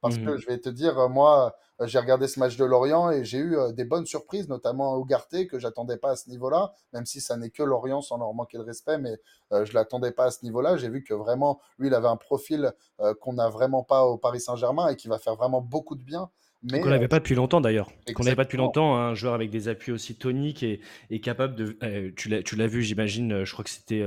[0.00, 0.38] Parce que Mhm.
[0.38, 3.38] je vais te dire, euh, moi, euh, j'ai regardé ce match de Lorient et j'ai
[3.38, 7.20] eu euh, des bonnes surprises, notamment Ougarté, que j'attendais pas à ce niveau-là, même si
[7.20, 9.18] ça n'est que Lorient sans leur manquer de respect, mais
[9.52, 10.76] euh, je l'attendais pas à ce niveau-là.
[10.76, 14.18] J'ai vu que vraiment, lui, il avait un profil euh, qu'on n'a vraiment pas au
[14.18, 16.30] Paris Saint-Germain et qui va faire vraiment beaucoup de bien.
[16.64, 17.88] Mais Qu'on n'avait pas depuis longtemps d'ailleurs.
[18.16, 21.54] Qu'on n'avait pas depuis longtemps, un joueur avec des appuis aussi toniques et, et capable
[21.54, 21.78] de.
[21.84, 24.04] euh, tu l'as vu, j'imagine, je crois que c'était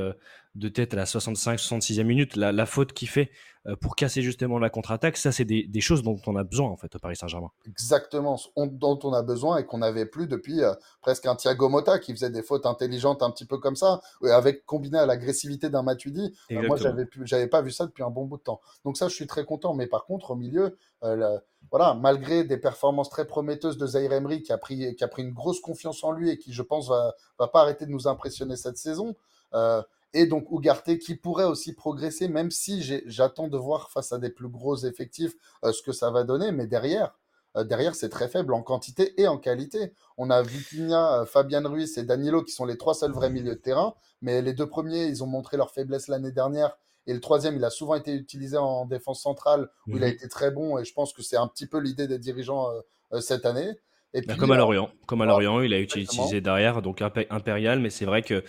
[0.55, 3.31] de tête à la 65-66e minute, la, la faute qu'il fait
[3.67, 6.67] euh, pour casser justement la contre-attaque, ça, c'est des, des choses dont on a besoin
[6.69, 7.49] en fait au Paris Saint-Germain.
[7.67, 11.69] exactement on- dont on a besoin et qu'on n'avait plus depuis euh, presque un Thiago
[11.69, 15.69] Motta qui faisait des fautes intelligentes un petit peu comme ça, avec combiné à l'agressivité
[15.69, 16.33] d'un Matuidi.
[16.51, 18.59] Euh, moi, j'avais j'avais pas vu ça depuis un bon bout de temps.
[18.83, 19.73] Donc ça, je suis très content.
[19.73, 24.11] Mais par contre, au milieu, euh, la- voilà, malgré des performances très prometteuses de Zaire
[24.11, 26.63] Emery qui a pris qui a pris une grosse confiance en lui et qui, je
[26.63, 29.15] pense, va va pas arrêter de nous impressionner cette saison.
[29.53, 29.81] euh,
[30.13, 34.29] et donc Ougarté qui pourrait aussi progresser, même si j'attends de voir face à des
[34.29, 35.33] plus gros effectifs
[35.63, 36.51] euh, ce que ça va donner.
[36.51, 37.13] Mais derrière,
[37.57, 39.93] euh, derrière c'est très faible en quantité et en qualité.
[40.17, 43.55] On a Vitinha, euh, Fabian Ruiz et Danilo qui sont les trois seuls vrais milieux
[43.55, 43.95] de terrain.
[44.21, 46.77] Mais les deux premiers, ils ont montré leur faiblesse l'année dernière.
[47.07, 50.13] Et le troisième, il a souvent été utilisé en défense centrale, où il a Mhm.
[50.13, 50.77] été très bon.
[50.77, 52.81] Et je pense que c'est un petit peu l'idée des dirigeants euh,
[53.13, 53.69] euh, cette année.
[54.13, 56.81] Et Bah, puis, comme à Lorient, comme à voilà, Lorient, il a été utilisé derrière,
[56.81, 58.43] donc impé- impérial, mais c'est vrai que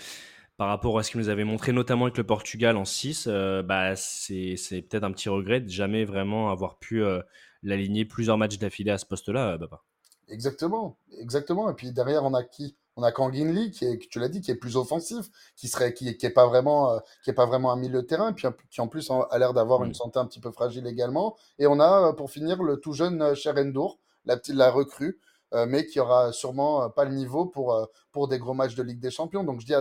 [0.63, 3.65] par rapport à ce qu'il nous avait montré, notamment avec le Portugal en 6, euh,
[3.65, 4.55] bah, c'est
[4.89, 7.21] peut-être un petit regret de jamais vraiment avoir pu euh,
[7.65, 9.83] l'aligner plusieurs matchs d'affilée à ce poste-là, euh, Baba.
[10.29, 11.69] Exactement, exactement.
[11.69, 12.77] Et puis derrière, on a qui?
[12.95, 15.95] On a Kangin Lee, qui est, tu l'as dit, qui est plus offensif, qui serait,
[15.95, 18.33] qui, qui est pas vraiment, euh, qui est pas vraiment un milieu de terrain, et
[18.33, 19.95] puis qui en plus a l'air d'avoir une Mm.
[19.95, 21.35] santé un petit peu fragile également.
[21.59, 25.19] Et on a, pour finir, le tout jeune Cherendour, la petite, la recrue,
[25.67, 28.83] mais qui aura sûrement euh, pas le niveau pour, euh, pour des gros matchs de
[28.83, 29.45] Ligue des Champions.
[29.45, 29.75] Donc je dis,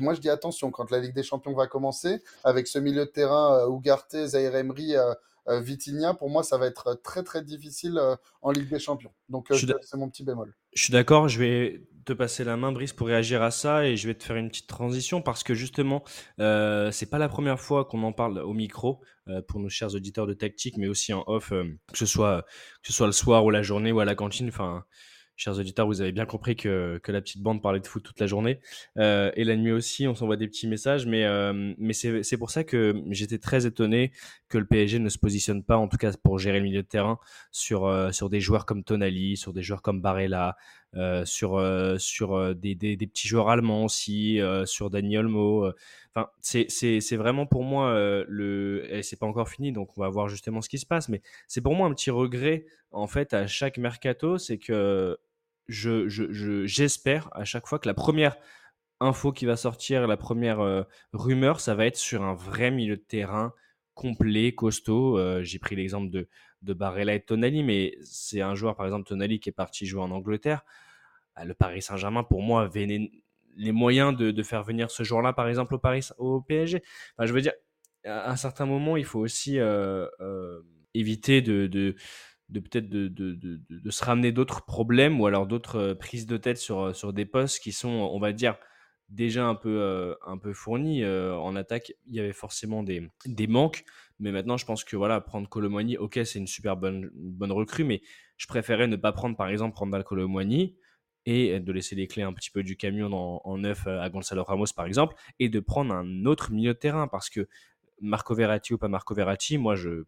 [0.00, 3.10] moi je dis attention quand la Ligue des Champions va commencer, avec ce milieu de
[3.10, 5.14] terrain euh, Ugarte, Zaire Emery, euh,
[5.48, 9.12] euh, Vitinha, pour moi ça va être très très difficile euh, en Ligue des Champions.
[9.28, 10.54] Donc euh, c'est mon petit bémol.
[10.74, 13.96] Je suis d'accord, je vais te passer la main, Brice, pour réagir à ça et
[13.96, 16.02] je vais te faire une petite transition parce que justement,
[16.38, 19.94] euh, c'est pas la première fois qu'on en parle au micro euh, pour nos chers
[19.94, 22.42] auditeurs de tactique, mais aussi en off, euh, que ce soit
[22.82, 24.48] que ce soit le soir ou la journée ou à la cantine.
[24.48, 24.84] Enfin,
[25.36, 28.20] chers auditeurs, vous avez bien compris que, que la petite bande parlait de foot toute
[28.20, 28.60] la journée
[28.98, 30.06] euh, et la nuit aussi.
[30.06, 34.12] On s'envoie des petits messages, mais euh, mais c'est pour ça que j'étais très étonné
[34.48, 36.88] que le PSG ne se positionne pas, en tout cas pour gérer le milieu de
[36.88, 37.18] terrain,
[37.50, 40.56] sur euh, sur des joueurs comme Tonali, sur des joueurs comme Barella.
[40.96, 45.72] Euh, sur, euh, sur euh, des, des, petits joueurs allemands aussi, sur Daniel Mo.
[46.14, 47.94] Enfin, c'est, vraiment pour moi
[48.28, 48.86] le.
[48.90, 51.08] Et c'est pas encore fini, donc on va voir justement ce qui se passe.
[51.08, 55.18] Mais c'est pour moi un petit regret en fait à chaque mercato, c'est que
[55.66, 58.36] je, je, je, j'espère à chaque fois que la première
[59.00, 63.02] info qui va sortir, la première rumeur, ça va être sur un vrai milieu de
[63.02, 63.52] terrain
[63.94, 65.18] complet, costaud.
[65.42, 66.28] J'ai pris l'exemple de,
[66.64, 69.86] de Barella et de Tonali, mais c'est un joueur, par exemple, Tonali, qui est parti
[69.86, 70.64] jouer en Angleterre.
[71.36, 75.48] Ah, le Paris Saint-Germain, pour moi, avait les, moyens de, faire venir ce joueur-là, par
[75.48, 76.82] exemple, au, Paris, au PSG.
[77.20, 77.52] Je veux dire,
[78.04, 80.60] à un certain moment, il faut aussi euh, euh,
[80.94, 81.94] éviter de,
[82.52, 87.24] peut-être de, se ramener d'autres problèmes ou alors d'autres euh, prises de tête sur, des
[87.24, 88.56] postes qui sont, on va dire,
[89.08, 90.16] déjà un peu,
[90.52, 91.04] fournis.
[91.04, 93.84] En attaque, il y avait forcément des manques.
[94.20, 97.84] Mais maintenant, je pense que voilà, prendre Colomboigny, ok, c'est une super bonne, bonne recrue,
[97.84, 98.00] mais
[98.36, 100.76] je préférais ne pas prendre, par exemple, prendre Colomboigny
[101.26, 104.44] et de laisser les clés un petit peu du camion en, en neuf à Gonzalo
[104.44, 107.08] Ramos, par exemple, et de prendre un autre milieu de terrain.
[107.08, 107.48] Parce que
[108.00, 110.04] Marco Verratti ou pas Marco Verratti, moi, je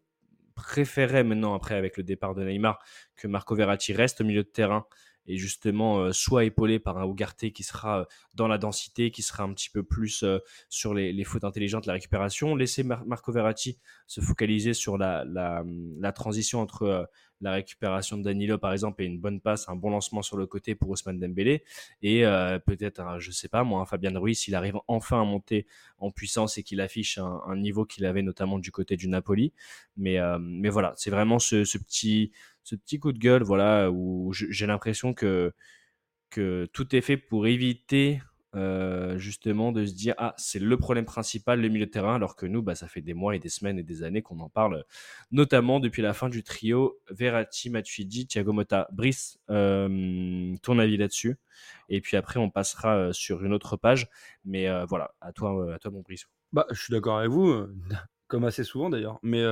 [0.54, 2.78] préférais maintenant, après, avec le départ de Neymar,
[3.16, 4.86] que Marco Verratti reste au milieu de terrain
[5.26, 8.04] et justement euh, soit épaulé par un Ougarté qui sera euh,
[8.34, 11.94] dans la densité, qui sera un petit peu plus euh, sur les, fautes intelligentes, la
[11.94, 17.08] récupération, laisser Mar Marco Verratti se focaliser sur la, la transition entre
[17.40, 20.46] la récupération de Danilo, par exemple, et une bonne passe, un bon lancement sur le
[20.46, 21.64] côté pour Ousmane Dembélé.
[22.02, 25.66] Et euh, peut-être, un- je sais pas, moi, Fabien Ruiz, s'il arrive enfin à monter
[25.98, 29.52] en puissance et qu'il affiche un, niveau qu'il avait notamment du côté du Napoli.
[29.96, 32.32] Mais, euh, mais voilà, c'est vraiment ce, ce petit,
[32.62, 35.52] ce petit coup de gueule, voilà, où j'ai l'impression que,
[36.30, 38.20] que tout est fait pour éviter
[38.56, 42.36] euh, justement de se dire ah c'est le problème principal le milieu de terrain alors
[42.36, 44.48] que nous bah, ça fait des mois et des semaines et des années qu'on en
[44.48, 44.84] parle
[45.30, 51.36] notamment depuis la fin du trio Verratti, Matuidi, Thiago Motta, Brice euh, ton avis là-dessus?
[51.90, 54.08] Et puis après on passera euh, sur une autre page.
[54.46, 56.26] Mais voilà à toi à toi mon Brice.
[56.52, 57.66] Bah, je suis d'accord avec vous,
[58.26, 59.18] comme assez souvent d'ailleurs.
[59.22, 59.42] Mais,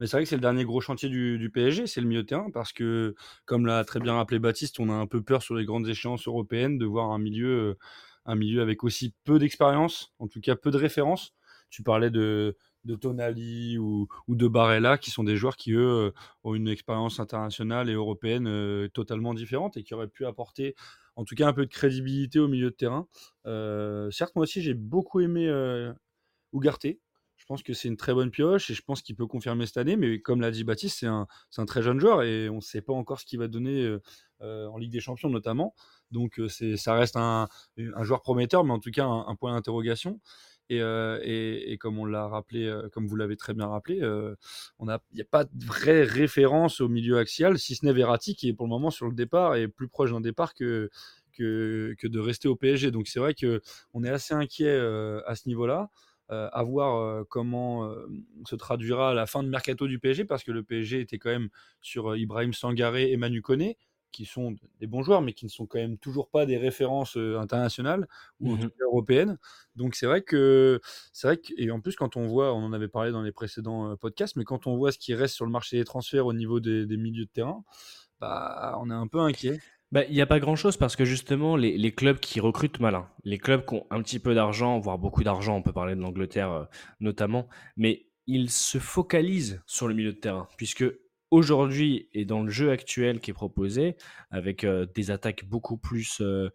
[0.00, 2.22] mais c'est vrai que c'est le dernier gros chantier du, du PSG, c'est le milieu
[2.22, 3.14] de terrain, parce que,
[3.44, 6.26] comme l'a très bien rappelé Baptiste, on a un peu peur sur les grandes échéances
[6.26, 7.76] européennes de voir un milieu,
[8.26, 11.32] un milieu avec aussi peu d'expérience, en tout cas peu de références.
[11.70, 12.56] Tu parlais de,
[13.00, 16.12] Tonali ou, de Barella, qui sont des joueurs qui, eux, euh,
[16.44, 20.74] ont une expérience internationale et européenne euh, totalement différente et qui auraient pu apporter,
[21.16, 23.08] en tout cas, un peu de crédibilité au milieu de terrain.
[23.46, 25.92] Euh, certes, moi aussi, j'ai beaucoup aimé euh,
[26.52, 26.98] Ugarte.
[27.42, 29.76] Je pense que c'est une très bonne pioche et je pense qu'il peut confirmer cette
[29.76, 29.96] année.
[29.96, 31.26] Mais comme l'a dit Baptiste, c'est un,
[31.66, 34.00] très jeune joueur et on ne sait pas encore ce qu'il va donner euh,
[34.42, 35.74] euh, en Ligue des Champions notamment.
[36.12, 37.48] Donc euh, ça reste un,
[38.02, 40.20] joueur prometteur, mais en tout cas un, point d'interrogation.
[40.70, 45.42] Et, comme on l'a rappelé, comme vous l'avez très bien rappelé, il n'y a pas
[45.42, 48.90] de vraie référence au milieu axial, si ce n'est Verratti qui est pour le moment
[48.90, 50.90] sur le départ et plus proche d'un départ que,
[51.38, 52.92] de rester au PSG.
[52.92, 53.60] Donc c'est vrai que
[53.94, 54.78] on est assez inquiet
[55.26, 55.90] à ce niveau-là.
[56.30, 58.06] Euh, à voir euh, comment euh,
[58.46, 61.48] se traduira la fin de mercato du PSG parce que le PSG était quand même
[61.82, 63.76] sur euh, Ibrahim Sangaré et Manu Koné
[64.12, 67.16] qui sont des bons joueurs mais qui ne sont quand même toujours pas des références
[67.16, 68.06] internationales
[68.40, 69.38] ou cas européennes.
[69.74, 70.80] Donc c'est vrai que
[71.12, 73.32] c'est vrai que et en plus quand on voit, on en avait parlé dans les
[73.32, 76.34] précédents podcasts, mais quand on voit ce qui reste sur le marché des transferts au
[76.34, 77.64] niveau des, des milieux de terrain,
[78.20, 79.62] bah on est un peu inquiet.
[79.92, 83.06] Bah, il n'y a pas grand-chose parce que justement, les, les clubs qui recrutent malin,
[83.24, 86.00] les clubs qui ont un petit peu d'argent, voire beaucoup d'argent, on peut parler de
[86.00, 86.64] l'Angleterre euh,
[87.00, 90.84] notamment, mais ils se focalisent sur le milieu de terrain, puisque
[91.30, 93.96] aujourd'hui et dans le jeu actuel qui est proposé,
[94.30, 96.48] avec euh, des attaques beaucoup plus, euh,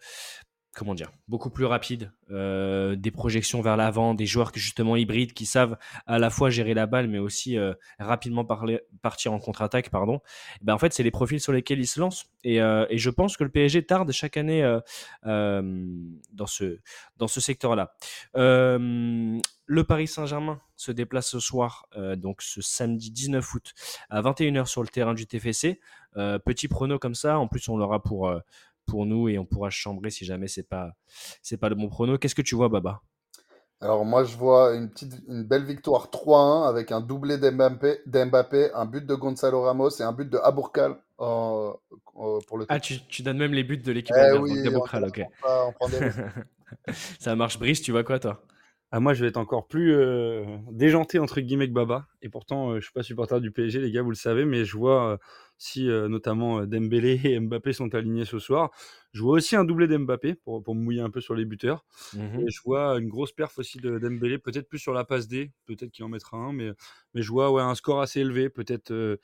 [0.78, 5.48] comment dire, beaucoup plus rapides, euh, des projections vers l'avant, des joueurs justement hybrides qui
[5.48, 5.76] savent
[6.06, 8.46] à la fois gérer la balle, mais aussi euh, rapidement
[9.02, 10.22] partir en contre-attaque, pardon.
[10.62, 12.28] Eh ben, en fait, c'est les profils sur lesquels ils se lancent.
[12.44, 14.62] Et, euh, et je pense que le PSG tarde chaque année
[15.24, 16.80] dans ce,
[17.18, 17.96] dans ce secteur-là.
[18.36, 23.74] Le Paris Saint-Germain se déplace ce soir, donc ce samedi 19 août,
[24.10, 25.82] à 21h sur le terrain du TFC.
[26.16, 28.32] Petit prono comme ça, en plus on l'aura pour,
[28.88, 30.92] pour nous et on pourra chambrer si jamais c'est pas,
[31.44, 32.18] c'est pas le bon prono.
[32.18, 33.02] Qu'est-ce que tu vois, Baba?
[33.80, 38.86] Alors moi je vois une petite, une belle victoire 3-1 avec un doublé d'Mbappé, un
[38.86, 41.72] but de Gonzalo Ramos et un but de Abourkal euh,
[42.20, 44.78] euh, pour le Ah, tu, tu donnes même les buts de l'équipe Eh oui, on,
[44.78, 44.82] on
[45.74, 46.00] prend- des.
[47.20, 48.42] Ça marche, Brice, tu vois quoi, toi?
[48.92, 52.08] Ah, moi, je vais être encore plus euh, déjanté entre guillemets que Baba.
[52.22, 54.64] Et pourtant, euh, je suis pas supporter du PSG, les gars, vous le savez, mais
[54.64, 55.18] je vois euh,
[55.58, 58.72] si euh, notamment Dembélé et Mbappé sont alignés ce soir.
[59.12, 61.84] Je vois aussi un doublé d'Mbappé pour, pour me mouiller un peu sur les buteurs.
[62.14, 62.48] Mhm.
[62.48, 65.52] Et je vois une grosse perf aussi de Dembélé, peut-être plus sur la passe D,
[65.66, 66.72] peut-être qu'il en mettra un, mais,
[67.14, 69.18] mais je vois ouais, un score assez élevé, peut-être euh,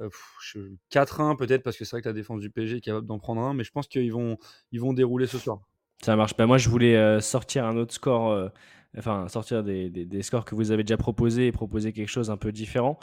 [0.00, 0.60] euh, pff, je-
[0.90, 3.40] 4-1, peut-être parce que c'est vrai que la défense du PSG est capable d'en prendre
[3.42, 4.38] un, mais je pense qu'ils vont,
[4.70, 5.60] ils vont dérouler ce soir.
[6.02, 6.46] Ça marche pas.
[6.46, 8.50] Moi, je voulais sortir un autre score,
[8.98, 12.52] enfin, sortir des, scores que vous avez déjà proposés et proposer quelque chose un peu
[12.52, 12.98] différent.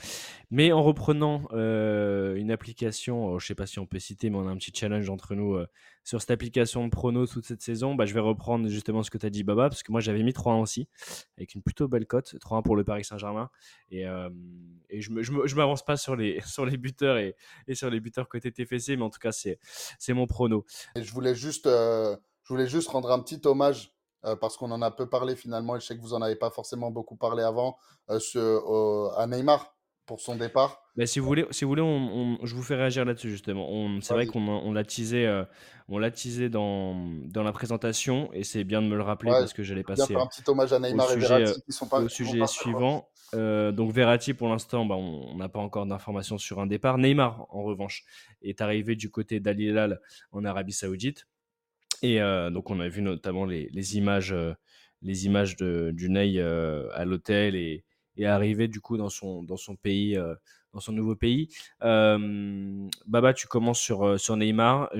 [0.52, 4.38] Mais en reprenant euh, une application, euh, je sais pas si on peut citer, mais
[4.38, 5.68] on a un petit challenge entre nous euh,
[6.04, 7.96] sur cette application de prono toute cette saison.
[7.96, 10.24] Bah, je vais reprendre justement ce que tu as dit, Baba, parce que moi, j'avais
[10.24, 10.88] mis 3-1 aussi,
[11.38, 13.50] avec une plutôt belle cote, 3-1 pour le Paris Saint-Germain.
[13.92, 14.06] Et,
[14.92, 17.36] je je m'avance pas sur les, sur les buteurs et,
[17.74, 20.66] sur les buteurs côté TFC, mais en tout cas, c'est mon prono.
[20.96, 23.95] Et je voulais juste, je voulais juste rendre un petit hommage
[24.26, 26.36] euh, parce qu'on en a peu parlé finalement et je sais que vous en avez
[26.36, 27.78] pas forcément beaucoup parlé avant
[28.10, 29.74] euh, ce- au- à Neymar
[30.06, 30.82] pour son départ.
[30.96, 33.68] Bah, si vous voulez, si vous voulez on, on- je vous fais réagir là-dessus justement.
[34.02, 35.44] C'est vrai qu'on l'a teasé, euh,
[35.90, 36.96] on l'a teasé dans,
[37.26, 40.06] dans la présentation et c'est bien de me le rappeler Ouais, parce que j'allais passer
[40.14, 42.48] faire un petit hommage à Neymar et sujet, Verratti qui sont pas au sujet pas
[42.48, 43.10] suivant.
[43.34, 46.98] Euh, donc Verratti, pour l'instant, bah, on on n'a pas encore d'informations sur un départ.
[47.00, 48.06] Neymar, en revanche,
[48.44, 50.00] est arrivé du côté d'Al Hilal
[50.32, 51.28] en Arabie Saoudite.
[52.06, 54.54] Et euh, donc on a vu notamment les, images, euh,
[55.02, 57.84] les images de, du Ney euh, à l'hôtel et,
[58.16, 60.16] et arrivé du coup dans son, dans son pays,
[60.72, 61.50] dans son nouveau pays.
[61.82, 64.92] Baba, tu commences sur, Neymar.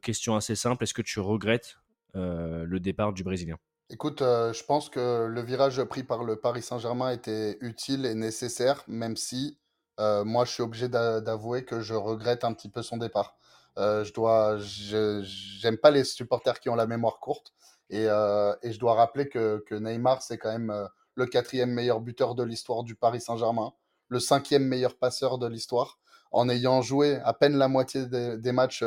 [0.00, 1.76] Question assez simple, est-ce que tu regrettes
[2.14, 3.58] le départ du Brésilien?
[3.90, 8.82] Écoute, je pense que le virage pris par le Paris Saint-Germain était utile et nécessaire,
[8.88, 9.58] même si
[9.98, 13.36] moi, je suis obligé d'a- d'avouer que je regrette un petit peu son départ.
[13.78, 17.52] Euh, je dois, j'aime pas les supporters qui ont la mémoire courte.
[17.90, 22.34] Et, euh, je dois rappeler que, Neymar, c'est quand même euh, le quatrième meilleur buteur
[22.34, 23.72] de l'histoire du Paris Saint-Germain,
[24.08, 25.98] le cinquième meilleur passeur de l'histoire,
[26.30, 28.84] en ayant joué à peine la moitié des, matchs.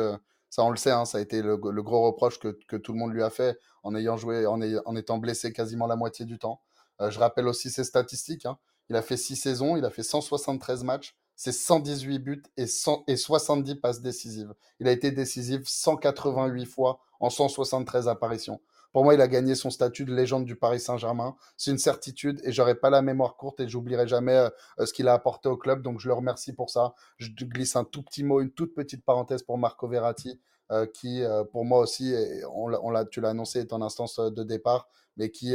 [0.50, 3.12] ça, on le sait, hein, ça a été le, gros reproche que, tout le monde
[3.12, 4.60] lui a fait en ayant joué, en,
[4.96, 6.60] étant blessé quasiment la moitié du temps.
[7.00, 8.44] Je rappelle aussi ses statistiques.
[8.44, 8.58] hein.
[8.90, 13.04] Il a fait 6 saisons, il a fait 173 matchs, c'est 118 buts et, 100
[13.06, 14.52] et 70 passes décisives.
[14.80, 18.60] Il a été décisif 188 fois en 173 apparitions.
[18.92, 21.36] Pour moi, il a gagné son statut de légende du Paris Saint-Germain.
[21.56, 24.50] C'est une certitude et j'aurai pas la mémoire courte et j'oublierai jamais euh,
[24.84, 25.82] ce qu'il a apporté au club.
[25.82, 26.94] Donc je le remercie pour ça.
[27.18, 30.40] Je glisse un tout petit mot, une toute petite parenthèse pour Marco Verratti,
[30.72, 32.16] euh, qui euh, pour moi aussi,
[32.52, 32.68] on
[33.04, 35.54] tu l'as annoncé, est en instance de départ, mais qui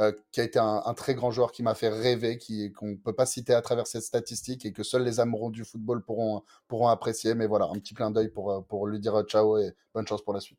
[0.00, 2.96] euh, qui a été un, très grand joueur qui m'a fait rêver, qui, qu'on ne
[2.96, 6.42] peut pas citer à travers cette statistique et que seuls les amoureux du football pourront,
[6.68, 7.34] pourront apprécier.
[7.34, 10.06] Mais voilà, un petit clin d'œil pour, euh, pour lui dire euh, ciao et bonne
[10.06, 10.58] chance pour la suite.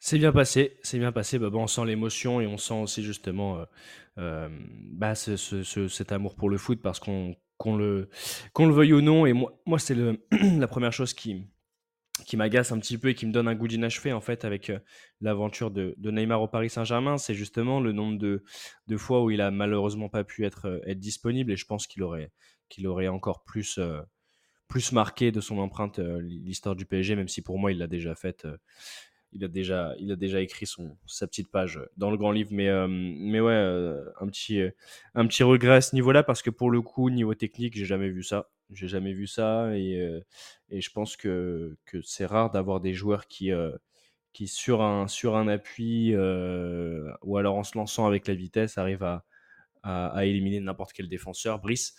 [0.00, 1.38] C'est bien passé, c'est bien passé.
[1.38, 3.64] Bah, bon, on sent l'émotion et on sent aussi justement
[4.16, 8.08] bah, ce- ce- ce- cet amour pour le foot parce qu'on qu'on le,
[8.52, 9.24] qu'on le veuille ou non.
[9.26, 9.94] Et moi, moi c'est
[10.32, 11.46] la première chose qui,
[12.24, 14.70] qui m'agace un petit peu et qui me donne un goût d'inachevé en fait avec
[14.70, 14.78] euh,
[15.20, 18.42] l'aventure de, Neymar au Paris Saint-Germain, c'est justement le nombre de,
[18.86, 22.02] de fois où il a malheureusement pas pu être, euh, disponible et je pense qu'il
[22.02, 24.00] aurait, encore plus, euh,
[24.68, 28.14] plus marqué de son empreinte l'histoire du PSG, même si pour moi il l'a déjà
[28.14, 28.46] faite.
[29.32, 30.66] il a déjà, écrit
[31.06, 33.54] sa petite page dans le grand livre, mais, mais ouais,
[34.20, 34.62] un, petit,
[35.14, 38.08] un petit regret à ce niveau-là, parce que pour le coup, niveau technique, j'ai jamais
[38.08, 38.50] vu ça.
[38.74, 40.20] J'ai jamais vu ça, et,
[40.68, 43.50] et je pense que, que c'est rare d'avoir des joueurs qui,
[44.32, 49.04] qui sur, un, sur un appui, ou alors en se lançant avec la vitesse, arrivent
[49.04, 49.24] à,
[49.82, 51.60] à, éliminer n'importe quel défenseur.
[51.60, 51.94] Brice,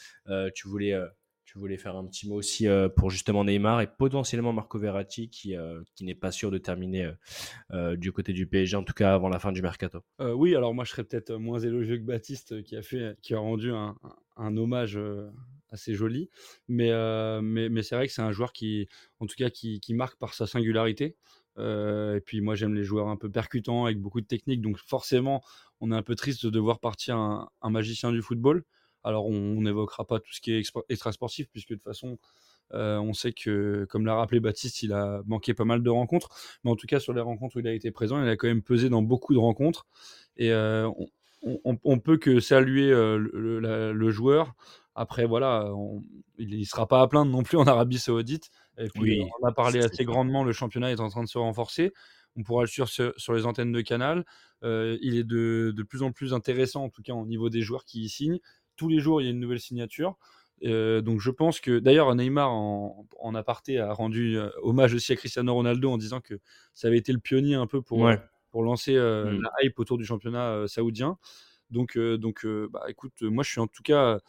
[0.55, 0.97] tu voulais.
[1.45, 5.55] tu voulais faire un petit mot aussi pour justement Neymar et potentiellement Marco Verratti qui,
[5.95, 7.11] qui n'est pas sûr de terminer
[7.71, 10.01] euh, du côté du PSG, en tout cas avant la fin du mercato.
[10.19, 13.33] Euh, oui, alors moi je serais peut-être moins élogieux que Baptiste qui a fait, qui
[13.33, 13.95] a rendu un,
[14.37, 14.99] un- hommage
[15.73, 16.29] assez joli,
[16.67, 16.91] mais,
[17.41, 18.87] mais, c'est vrai que c'est un joueur qui,
[19.19, 21.17] en tout cas, qui, marque par sa singularité.
[21.57, 25.43] Et puis moi j'aime les joueurs un peu percutants avec beaucoup de technique, donc forcément
[25.81, 28.63] on est un peu triste de devoir partir un, magicien du football.
[29.03, 32.17] Alors on n'évoquera pas tout ce qui est extra- extra-sportif puisque de toute façon
[32.71, 36.29] on sait que, comme l'a rappelé Baptiste, il a manqué pas mal de rencontres.
[36.63, 38.47] Mais en tout cas, sur les rencontres où il a été présent, il a quand
[38.47, 39.85] même pesé dans beaucoup de rencontres.
[40.37, 40.51] Et
[41.43, 44.53] on, on peut que saluer euh, le, le- la- le joueur.
[44.95, 46.03] Après, voilà, on-
[46.37, 48.49] il ne sera pas à plaindre non plus en Arabie Saoudite.
[48.77, 51.37] Et puis, Oui, on a parlé assez grandement, le championnat est en train de se
[51.37, 51.93] renforcer.
[52.35, 54.25] On pourra le suivre sur, sur les antennes de Canal.
[54.63, 57.61] Euh, il est de, de plus en plus intéressant, en tout cas au niveau des
[57.61, 58.39] joueurs qui y signent.
[58.75, 60.17] Tous les jours, il y a une nouvelle signature.
[60.63, 65.11] Euh, donc je pense que d'ailleurs Neymar en, en aparté a rendu euh, hommage aussi
[65.11, 66.35] à Cristiano Ronaldo en disant que
[66.73, 68.19] ça avait été le pionnier un peu pour, Ouais.
[68.53, 69.41] Pour lancer euh, Mm.
[69.41, 71.17] la hype autour du championnat euh, saoudien.
[71.71, 74.19] Donc, euh, donc bah, écoute, moi je suis en tout cas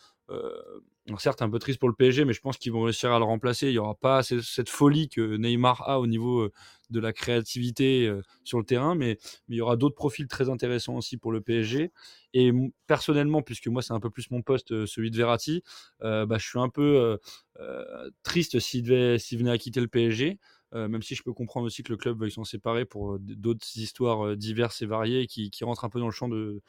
[1.18, 3.26] certes un peu triste pour le PSG, mais je pense qu'ils vont réussir à le
[3.26, 3.66] remplacer.
[3.68, 6.48] Il n'y aura pas ce- cette folie que Neymar a au niveau
[6.88, 8.10] de la créativité
[8.42, 9.18] sur le terrain, mais,
[9.48, 11.92] mais il y aura d'autres profils très intéressants aussi pour le PSG.
[12.32, 12.52] Et
[12.86, 15.62] personnellement, puisque moi c'est un peu plus mon poste, celui de Verratti,
[16.02, 17.18] euh, bah, je suis un peu
[17.60, 20.38] euh, triste s'il venait à quitter le PSG.
[20.74, 23.18] Euh, même si je peux comprendre aussi que le club veuille s'en séparer pour euh,
[23.20, 26.60] d'autres histoires euh, diverses et variées qui, rentrent un peu dans le champ de,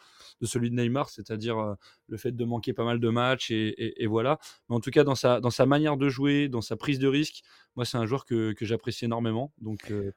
[0.43, 1.76] celui de Neymar, c'est-à-dire
[2.08, 4.39] le fait de manquer pas mal de matchs et, voilà.
[4.70, 7.43] Mais en tout cas, dans sa, manière de jouer, dans sa prise de risque,
[7.76, 9.51] moi c'est un joueur que, j'apprécie énormément.
[9.60, 10.12] Donc, je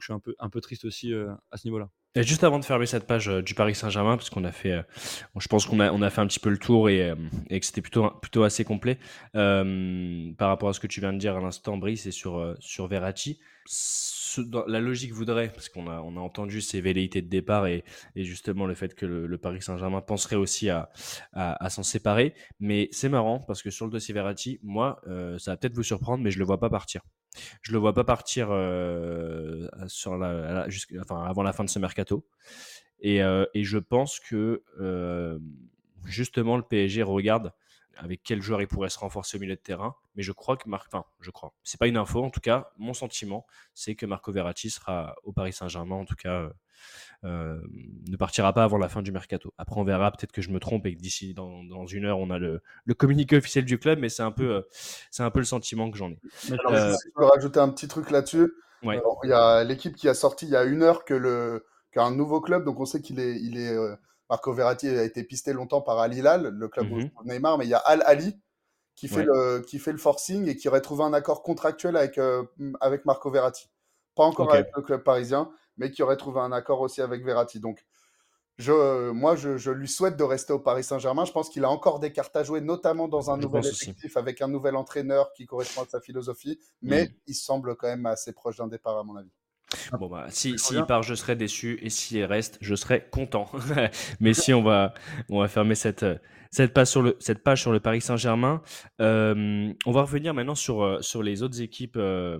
[0.00, 1.90] suis un peu, triste aussi à ce niveau-là.
[2.14, 4.82] Juste avant de fermer cette page euh, du Paris Saint-Germain, parce qu'on a fait, euh,
[5.38, 7.14] je pense qu'on a, fait un petit peu le tour et, euh,
[7.48, 8.98] que c'était plutôt, assez complet
[9.32, 12.86] par rapport à ce que tu viens de dire à l'instant, Brice, et sur, sur
[12.86, 13.40] Verratti.
[14.66, 17.82] La logique voudrait, parce qu'on a, entendu ses velléités de départ et,
[18.14, 20.90] justement le fait que le, Paris Saint-Germain penserait aussi à,
[21.70, 22.34] s'en séparer.
[22.60, 25.00] Mais c'est marrant parce que sur le dossier Verratti, moi,
[25.38, 27.00] ça va peut-être vous surprendre, mais je le vois pas partir.
[27.62, 29.68] Je le vois pas partir euh,
[31.10, 32.26] avant la fin de ce mercato.
[33.00, 35.38] Et, euh, je pense que euh,
[36.04, 37.52] justement le PSG regarde
[37.96, 39.94] avec quel joueur il pourrait se renforcer au milieu de terrain.
[40.14, 41.52] Mais je crois que Marc, enfin, je crois.
[41.62, 45.32] C'est pas une info, en tout cas, mon sentiment, c'est que Marco Verratti sera au
[45.32, 46.50] Paris Saint-Germain, en tout cas, euh,
[47.24, 47.60] euh,
[48.08, 49.54] ne partira pas avant la fin du mercato.
[49.58, 50.10] Après, on verra.
[50.10, 52.62] Peut-être que je me trompe et que d'ici dans, dans une heure, on a le,
[52.84, 54.62] le communiqué officiel du club, mais c'est un peu, euh,
[55.10, 56.18] c'est un peu le sentiment que j'en ai.
[56.50, 58.52] Alors, Euh, si je peux rajouter un petit truc là-dessus.
[58.82, 58.96] Ouais.
[58.96, 61.64] Alors, Il y a l'équipe qui a sorti il y a une heure que le
[61.92, 63.94] qu'un nouveau club, donc on sait qu'il est, il est euh,
[64.30, 67.00] Marco Verratti a été pisté longtemps par Al Hilal, le club Mhm.
[67.00, 68.38] joue Neymar, mais il y a Al Ali
[68.94, 69.24] qui fait, Ouais.
[69.24, 72.44] le, qui fait le forcing et qui aurait trouvé un accord contractuel avec, euh,
[72.80, 73.68] avec Marco Verratti.
[74.14, 77.58] Pas encore avec le club parisien, mais qui aurait trouvé un accord aussi avec Verratti.
[77.60, 77.84] Donc,
[78.58, 81.24] je, moi, je, je lui souhaite de rester au Paris Saint-Germain.
[81.24, 83.84] Je pense qu'il a encore des cartes à jouer, notamment dans un Je nouvel aussi.
[83.84, 86.60] effectif, avec un nouvel entraîneur qui correspond à sa philosophie.
[86.82, 87.14] Mais Mm.
[87.28, 89.32] il semble quand même assez proche d'un départ, à mon avis.
[89.98, 90.86] Bon bah si reviens.
[90.86, 93.50] part, je serai déçu et s'il reste, je serai content.
[94.20, 94.94] Mais si on va
[95.28, 96.04] on va fermer cette
[96.50, 98.62] cette page sur le cette page sur le Paris Saint-Germain,
[99.00, 101.96] Euh, on va revenir maintenant sur euh, sur les autres équipes.
[101.96, 102.38] euh,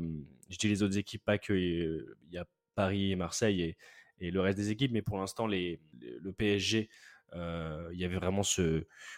[0.50, 3.76] je dis les autres équipes, pas que euh, il y a Paris et Marseille et,
[4.18, 6.88] et le reste des équipes, mais pour l'instant les le PSG.
[7.34, 8.42] Euh, il y avait vraiment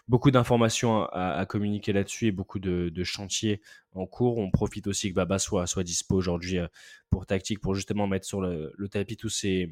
[0.09, 3.61] beaucoup d'informations à, communiquer là-dessus et beaucoup de, chantiers
[3.93, 4.39] en cours.
[4.39, 6.67] On profite aussi que Baba soit, soit dispo aujourd'hui euh,
[7.11, 9.71] pour tactique, pour justement mettre sur le, tapis tous ces,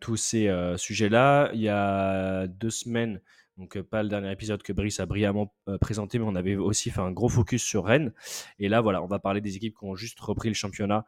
[0.00, 1.50] tous ces euh, sujets-là.
[1.54, 3.20] Il y a deux semaines,
[3.56, 7.00] donc pas le dernier épisode que Brice a brillamment présenté, mais on avait aussi fait
[7.00, 8.12] un gros focus sur Rennes.
[8.58, 11.04] Et là, voilà, on va parler des équipes qui ont juste repris le championnat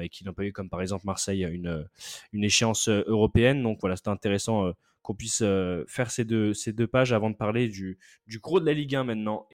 [0.00, 1.86] et qui n'ont pas eu, comme par exemple Marseille, une,
[2.32, 3.62] une échéance européenne.
[3.62, 4.72] Donc voilà, c'était intéressant
[5.04, 5.44] qu'on puisse
[5.86, 8.96] faire ces deux, ces deux pages avant de parler du, du gros de la Ligue
[8.96, 9.42] 1 maintenant